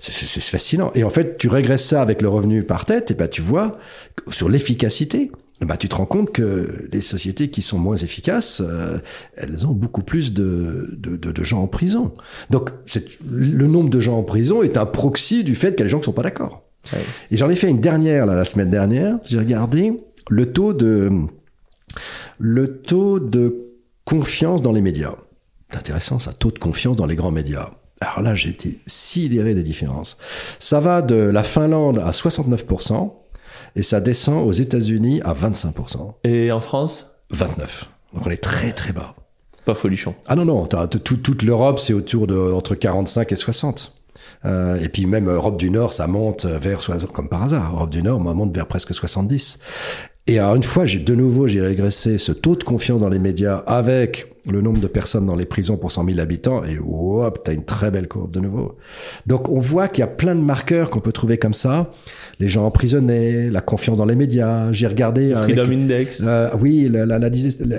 C'est 0.00 0.40
fascinant. 0.40 0.90
Et 0.94 1.04
en 1.04 1.10
fait, 1.10 1.36
tu 1.36 1.48
régresses 1.48 1.84
ça 1.84 2.00
avec 2.00 2.22
le 2.22 2.28
revenu 2.28 2.62
par 2.62 2.86
tête, 2.86 3.10
et 3.10 3.14
ben 3.14 3.28
tu 3.28 3.42
vois 3.42 3.78
sur 4.28 4.48
l'efficacité. 4.48 5.30
Bah, 5.60 5.76
tu 5.76 5.88
te 5.88 5.96
rends 5.96 6.06
compte 6.06 6.30
que 6.30 6.88
les 6.92 7.00
sociétés 7.00 7.50
qui 7.50 7.62
sont 7.62 7.78
moins 7.78 7.96
efficaces, 7.96 8.62
euh, 8.64 8.98
elles 9.36 9.66
ont 9.66 9.72
beaucoup 9.72 10.02
plus 10.02 10.32
de, 10.32 10.96
de, 10.96 11.16
de, 11.16 11.44
gens 11.44 11.62
en 11.62 11.66
prison. 11.66 12.14
Donc, 12.48 12.70
le 13.28 13.66
nombre 13.66 13.90
de 13.90 13.98
gens 13.98 14.18
en 14.18 14.22
prison 14.22 14.62
est 14.62 14.76
un 14.76 14.86
proxy 14.86 15.42
du 15.42 15.56
fait 15.56 15.72
qu'il 15.72 15.80
y 15.80 15.82
a 15.82 15.84
des 15.86 15.90
gens 15.90 15.98
qui 15.98 16.04
sont 16.04 16.12
pas 16.12 16.22
d'accord. 16.22 16.62
Et 17.30 17.36
j'en 17.36 17.50
ai 17.50 17.56
fait 17.56 17.68
une 17.68 17.80
dernière 17.80 18.24
là, 18.24 18.34
la 18.34 18.44
semaine 18.44 18.70
dernière. 18.70 19.18
J'ai 19.24 19.38
regardé 19.38 19.92
le 20.28 20.52
taux 20.52 20.72
de 20.72 21.10
le 22.38 22.80
taux 22.80 23.18
de 23.18 23.74
confiance 24.04 24.62
dans 24.62 24.72
les 24.72 24.80
médias. 24.80 25.16
C'est 25.70 25.78
intéressant, 25.78 26.18
ça, 26.18 26.32
taux 26.32 26.50
de 26.50 26.58
confiance 26.58 26.96
dans 26.96 27.06
les 27.06 27.16
grands 27.16 27.32
médias. 27.32 27.70
Alors 28.00 28.22
là, 28.22 28.34
j'ai 28.34 28.50
été 28.50 28.78
sidéré 28.86 29.54
des 29.54 29.64
différences. 29.64 30.18
Ça 30.60 30.78
va 30.80 31.02
de 31.02 31.16
la 31.16 31.42
Finlande 31.42 31.98
à 31.98 32.12
69% 32.12 33.12
et 33.78 33.82
ça 33.82 34.00
descend 34.00 34.46
aux 34.46 34.52
États-Unis 34.52 35.22
à 35.24 35.32
25%. 35.32 36.14
Et 36.24 36.50
en 36.50 36.60
France? 36.60 37.14
29. 37.30 37.88
Donc 38.12 38.26
on 38.26 38.30
est 38.30 38.42
très 38.42 38.72
très 38.72 38.92
bas. 38.92 39.14
Pas 39.64 39.74
folichon. 39.74 40.16
Ah 40.26 40.34
non, 40.34 40.44
non, 40.44 40.66
toute 40.66 41.42
l'Europe, 41.42 41.78
c'est 41.78 41.92
autour 41.92 42.26
de 42.26 42.52
entre 42.52 42.74
45 42.74 43.30
et 43.30 43.36
60. 43.36 43.94
Euh, 44.44 44.80
et 44.80 44.88
puis 44.88 45.06
même 45.06 45.30
Europe 45.30 45.58
du 45.58 45.70
Nord, 45.70 45.92
ça 45.92 46.06
monte 46.06 46.44
vers, 46.44 46.80
comme 47.12 47.28
par 47.28 47.44
hasard, 47.44 47.74
Europe 47.74 47.90
du 47.90 48.02
Nord, 48.02 48.18
monte 48.20 48.54
vers 48.54 48.66
presque 48.66 48.94
70. 48.94 49.60
Et 50.28 50.38
alors 50.38 50.56
une 50.56 50.62
fois, 50.62 50.84
j'ai 50.84 50.98
de 50.98 51.14
nouveau, 51.14 51.46
j'ai 51.46 51.62
régressé 51.62 52.18
ce 52.18 52.32
taux 52.32 52.54
de 52.54 52.62
confiance 52.62 53.00
dans 53.00 53.08
les 53.08 53.18
médias 53.18 53.56
avec 53.66 54.26
le 54.46 54.60
nombre 54.60 54.78
de 54.78 54.86
personnes 54.86 55.26
dans 55.26 55.36
les 55.36 55.46
prisons 55.46 55.76
pour 55.76 55.90
100 55.90 56.04
000 56.06 56.20
habitants 56.20 56.64
et 56.64 56.78
hop, 56.78 57.40
t'as 57.44 57.52
une 57.52 57.64
très 57.64 57.90
belle 57.90 58.08
courbe 58.08 58.30
de 58.30 58.40
nouveau. 58.40 58.76
Donc 59.26 59.48
on 59.48 59.58
voit 59.58 59.88
qu'il 59.88 60.00
y 60.00 60.04
a 60.04 60.08
plein 60.08 60.34
de 60.34 60.40
marqueurs 60.40 60.90
qu'on 60.90 61.00
peut 61.00 61.12
trouver 61.12 61.38
comme 61.38 61.54
ça. 61.54 61.92
Les 62.40 62.48
gens 62.48 62.66
emprisonnés, 62.66 63.50
la 63.50 63.60
confiance 63.60 63.96
dans 63.96 64.06
les 64.06 64.16
médias. 64.16 64.70
J'ai 64.72 64.86
regardé 64.86 65.34
Freedom 65.34 65.70
Index. 65.70 66.22
Euh, 66.26 66.50
oui, 66.60 66.90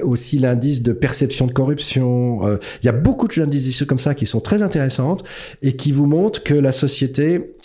aussi 0.03 0.39
l'indice 0.39 0.81
de 0.81 0.93
perception 0.93 1.45
de 1.45 1.53
corruption. 1.53 2.47
Euh, 2.47 2.57
il 2.81 2.85
y 2.87 2.89
a 2.89 2.93
beaucoup 2.93 3.27
d'indices 3.27 3.83
comme 3.85 3.99
ça 3.99 4.15
qui 4.15 4.25
sont 4.25 4.41
très 4.41 4.61
intéressantes 4.61 5.23
et 5.61 5.75
qui 5.75 5.91
vous 5.91 6.05
montrent 6.05 6.43
que 6.43 6.55
la 6.55 6.71
société 6.71 7.55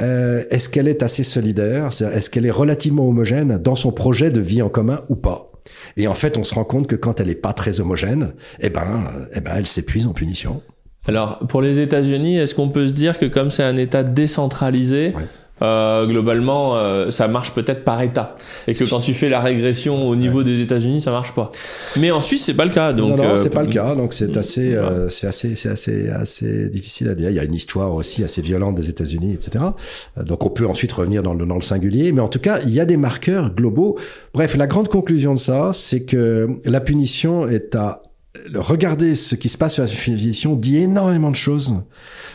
euh, 0.00 0.44
est-ce 0.50 0.68
qu'elle 0.68 0.88
est 0.88 1.02
assez 1.02 1.22
solidaire? 1.22 1.88
Est-ce 1.88 2.30
qu'elle 2.30 2.46
est 2.46 2.50
relativement 2.50 3.08
homogène 3.08 3.58
dans 3.58 3.76
son 3.76 3.92
projet 3.92 4.30
de 4.30 4.40
vie 4.40 4.62
en 4.62 4.68
commun 4.68 5.02
ou 5.08 5.16
pas? 5.16 5.52
Et 5.96 6.06
en 6.08 6.14
fait, 6.14 6.38
on 6.38 6.44
se 6.44 6.54
rend 6.54 6.64
compte 6.64 6.86
que 6.86 6.96
quand 6.96 7.20
elle 7.20 7.28
n'est 7.28 7.34
pas 7.34 7.52
très 7.52 7.80
homogène, 7.80 8.32
eh 8.60 8.70
ben, 8.70 9.10
eh 9.34 9.40
ben, 9.40 9.52
elle 9.56 9.66
s'épuise 9.66 10.06
en 10.06 10.12
punition. 10.12 10.62
Alors, 11.06 11.38
pour 11.48 11.62
les 11.62 11.80
États-Unis, 11.80 12.38
est-ce 12.38 12.54
qu'on 12.54 12.68
peut 12.68 12.86
se 12.86 12.92
dire 12.92 13.18
que 13.18 13.26
comme 13.26 13.50
c'est 13.50 13.62
un 13.62 13.76
État 13.76 14.02
décentralisé, 14.02 15.14
euh, 15.62 16.06
globalement, 16.06 16.76
euh, 16.76 17.10
ça 17.10 17.28
marche 17.28 17.52
peut-être 17.52 17.84
par 17.84 18.00
État. 18.02 18.36
Et 18.66 18.74
que 18.74 18.84
quand 18.88 19.00
tu 19.00 19.14
fais 19.14 19.28
la 19.28 19.40
régression 19.40 20.08
au 20.08 20.16
niveau 20.16 20.42
des 20.42 20.60
États-Unis, 20.60 21.00
ça 21.00 21.10
marche 21.10 21.34
pas. 21.34 21.52
Mais 21.96 22.10
en 22.10 22.20
Suisse, 22.20 22.44
c'est 22.44 22.54
pas 22.54 22.64
le 22.64 22.70
cas. 22.70 22.92
Donc, 22.92 23.16
non, 23.16 23.24
non 23.24 23.36
c'est 23.36 23.50
pas 23.50 23.62
le 23.62 23.68
cas. 23.68 23.94
Donc 23.94 24.12
c'est 24.12 24.36
assez, 24.36 24.78
c'est 25.08 25.26
assez, 25.26 25.56
c'est 25.56 25.68
assez, 25.68 26.08
assez 26.08 26.68
difficile 26.68 27.08
à 27.08 27.14
dire. 27.14 27.30
Il 27.30 27.36
y 27.36 27.40
a 27.40 27.44
une 27.44 27.54
histoire 27.54 27.94
aussi 27.94 28.24
assez 28.24 28.42
violente 28.42 28.74
des 28.74 28.88
États-Unis, 28.88 29.34
etc. 29.34 29.64
Donc 30.16 30.44
on 30.44 30.50
peut 30.50 30.66
ensuite 30.66 30.92
revenir 30.92 31.22
dans 31.22 31.34
le, 31.34 31.46
dans 31.46 31.54
le 31.54 31.60
singulier. 31.60 32.12
Mais 32.12 32.20
en 32.20 32.28
tout 32.28 32.40
cas, 32.40 32.60
il 32.64 32.70
y 32.70 32.80
a 32.80 32.84
des 32.84 32.96
marqueurs 32.96 33.54
globaux. 33.54 33.98
Bref, 34.34 34.56
la 34.56 34.66
grande 34.66 34.88
conclusion 34.88 35.34
de 35.34 35.38
ça, 35.38 35.70
c'est 35.72 36.04
que 36.04 36.48
la 36.64 36.80
punition 36.80 37.48
est 37.48 37.74
à 37.74 38.02
regarder 38.54 39.16
ce 39.16 39.34
qui 39.34 39.48
se 39.48 39.58
passe 39.58 39.74
sur 39.74 39.82
la 39.82 39.90
punition 39.90 40.54
dit 40.54 40.78
énormément 40.78 41.30
de 41.30 41.36
choses 41.36 41.74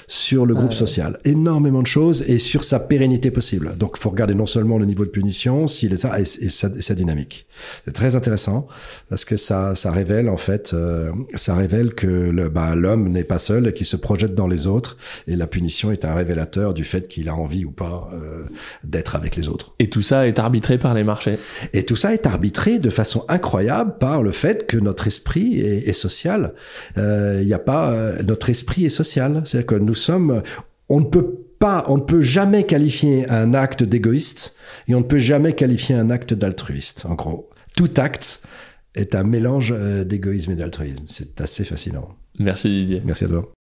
sur 0.08 0.46
le 0.46 0.54
groupe 0.54 0.74
social. 0.74 1.20
Énormément 1.24 1.82
de 1.82 1.88
choses 1.88 2.24
et 2.28 2.38
sur 2.38 2.64
sa 2.64 2.80
pérennité 2.80 3.32
possible. 3.32 3.76
Donc, 3.78 3.96
il 3.98 4.02
faut 4.02 4.10
regarder 4.10 4.36
non 4.36 4.46
seulement 4.46 4.78
le 4.78 4.86
niveau 4.86 5.06
de 5.06 5.10
punition, 5.10 5.68
s'il 5.68 5.94
est 5.94 5.98
ça, 5.98 6.20
et, 6.20 6.26
sa, 6.26 6.96
dynamique. 6.96 7.48
C'est 7.86 7.94
très 7.94 8.16
intéressant 8.16 8.68
parce 9.10 9.26
que 9.26 9.38
ça, 9.38 9.74
ça 9.76 9.92
révèle 9.92 10.30
en 10.30 10.38
fait, 10.38 10.72
euh, 10.74 11.12
ça 11.36 11.56
révèle 11.56 11.94
que 11.94 12.08
le, 12.08 12.50
bah, 12.50 12.76
l'homme 12.76 13.10
n'est 13.10 13.24
pas 13.24 13.40
seul, 13.40 13.74
qu'il 13.74 13.86
se 13.86 13.96
projette 13.96 14.36
dans 14.36 14.48
les 14.48 14.68
autres, 14.68 14.98
et 15.28 15.36
la 15.36 15.48
punition 15.48 15.92
est 15.92 16.06
un 16.06 16.14
révélateur 16.14 16.74
du 16.74 16.84
fait 16.84 17.08
qu'il 17.08 17.30
a 17.30 17.36
envie 17.36 17.66
ou 17.66 17.72
pas 17.72 18.10
euh, 18.14 18.44
d'être 18.84 19.16
avec 19.16 19.36
les 19.36 19.50
autres. 19.50 19.74
Et 19.80 19.90
tout 19.90 20.02
ça 20.02 20.28
est 20.28 20.40
arbitré 20.40 20.78
par 20.78 20.94
les 20.94 21.04
marchés. 21.04 21.38
Et 21.74 21.84
tout 21.84 21.96
ça 21.96 22.14
est 22.14 22.26
arbitré 22.26 22.80
de 22.80 22.90
façon 22.90 23.26
incroyable 23.28 23.98
par 24.00 24.22
le 24.22 24.32
fait 24.32 24.68
que 24.68 24.78
notre 24.78 25.08
esprit 25.08 25.60
est, 25.60 25.85
est 25.88 25.94
social. 25.94 26.54
Euh, 26.98 27.40
il 27.42 27.48
n'y 27.48 27.54
a 27.54 27.60
pas 27.60 27.92
euh, 27.92 28.22
notre 28.24 28.50
esprit 28.50 28.86
est 28.86 28.90
social, 28.90 29.42
c'est-à-dire 29.46 29.68
que 29.68 29.76
nous 29.76 29.96
sommes, 29.96 30.42
on 30.90 31.00
ne 31.00 31.06
peut 31.06 31.38
pas, 31.60 31.86
on 31.88 31.98
ne 31.98 32.02
peut 32.02 32.22
jamais 32.22 32.64
qualifier 32.64 33.30
un 33.30 33.54
acte 33.54 33.84
d'égoïste 33.84 34.58
et 34.88 34.96
on 34.96 35.00
ne 35.00 35.06
peut 35.06 35.20
jamais 35.20 35.54
qualifier 35.54 35.96
un 35.96 36.10
acte 36.10 36.34
d'altruiste. 36.34 37.06
En 37.08 37.16
gros, 37.16 37.50
tout 37.76 37.92
acte 37.98 38.44
est 38.96 39.16
un 39.16 39.24
mélange 39.24 39.74
euh, 39.78 40.04
d'égoïsme 40.04 40.52
et 40.52 40.56
d'altruisme. 40.56 41.06
C'est 41.08 41.42
assez 41.42 41.66
fascinant. 41.66 42.10
Merci 42.40 42.70
Didier. 42.70 43.02
Merci 43.06 43.26
à 43.26 43.28
toi. 43.30 43.56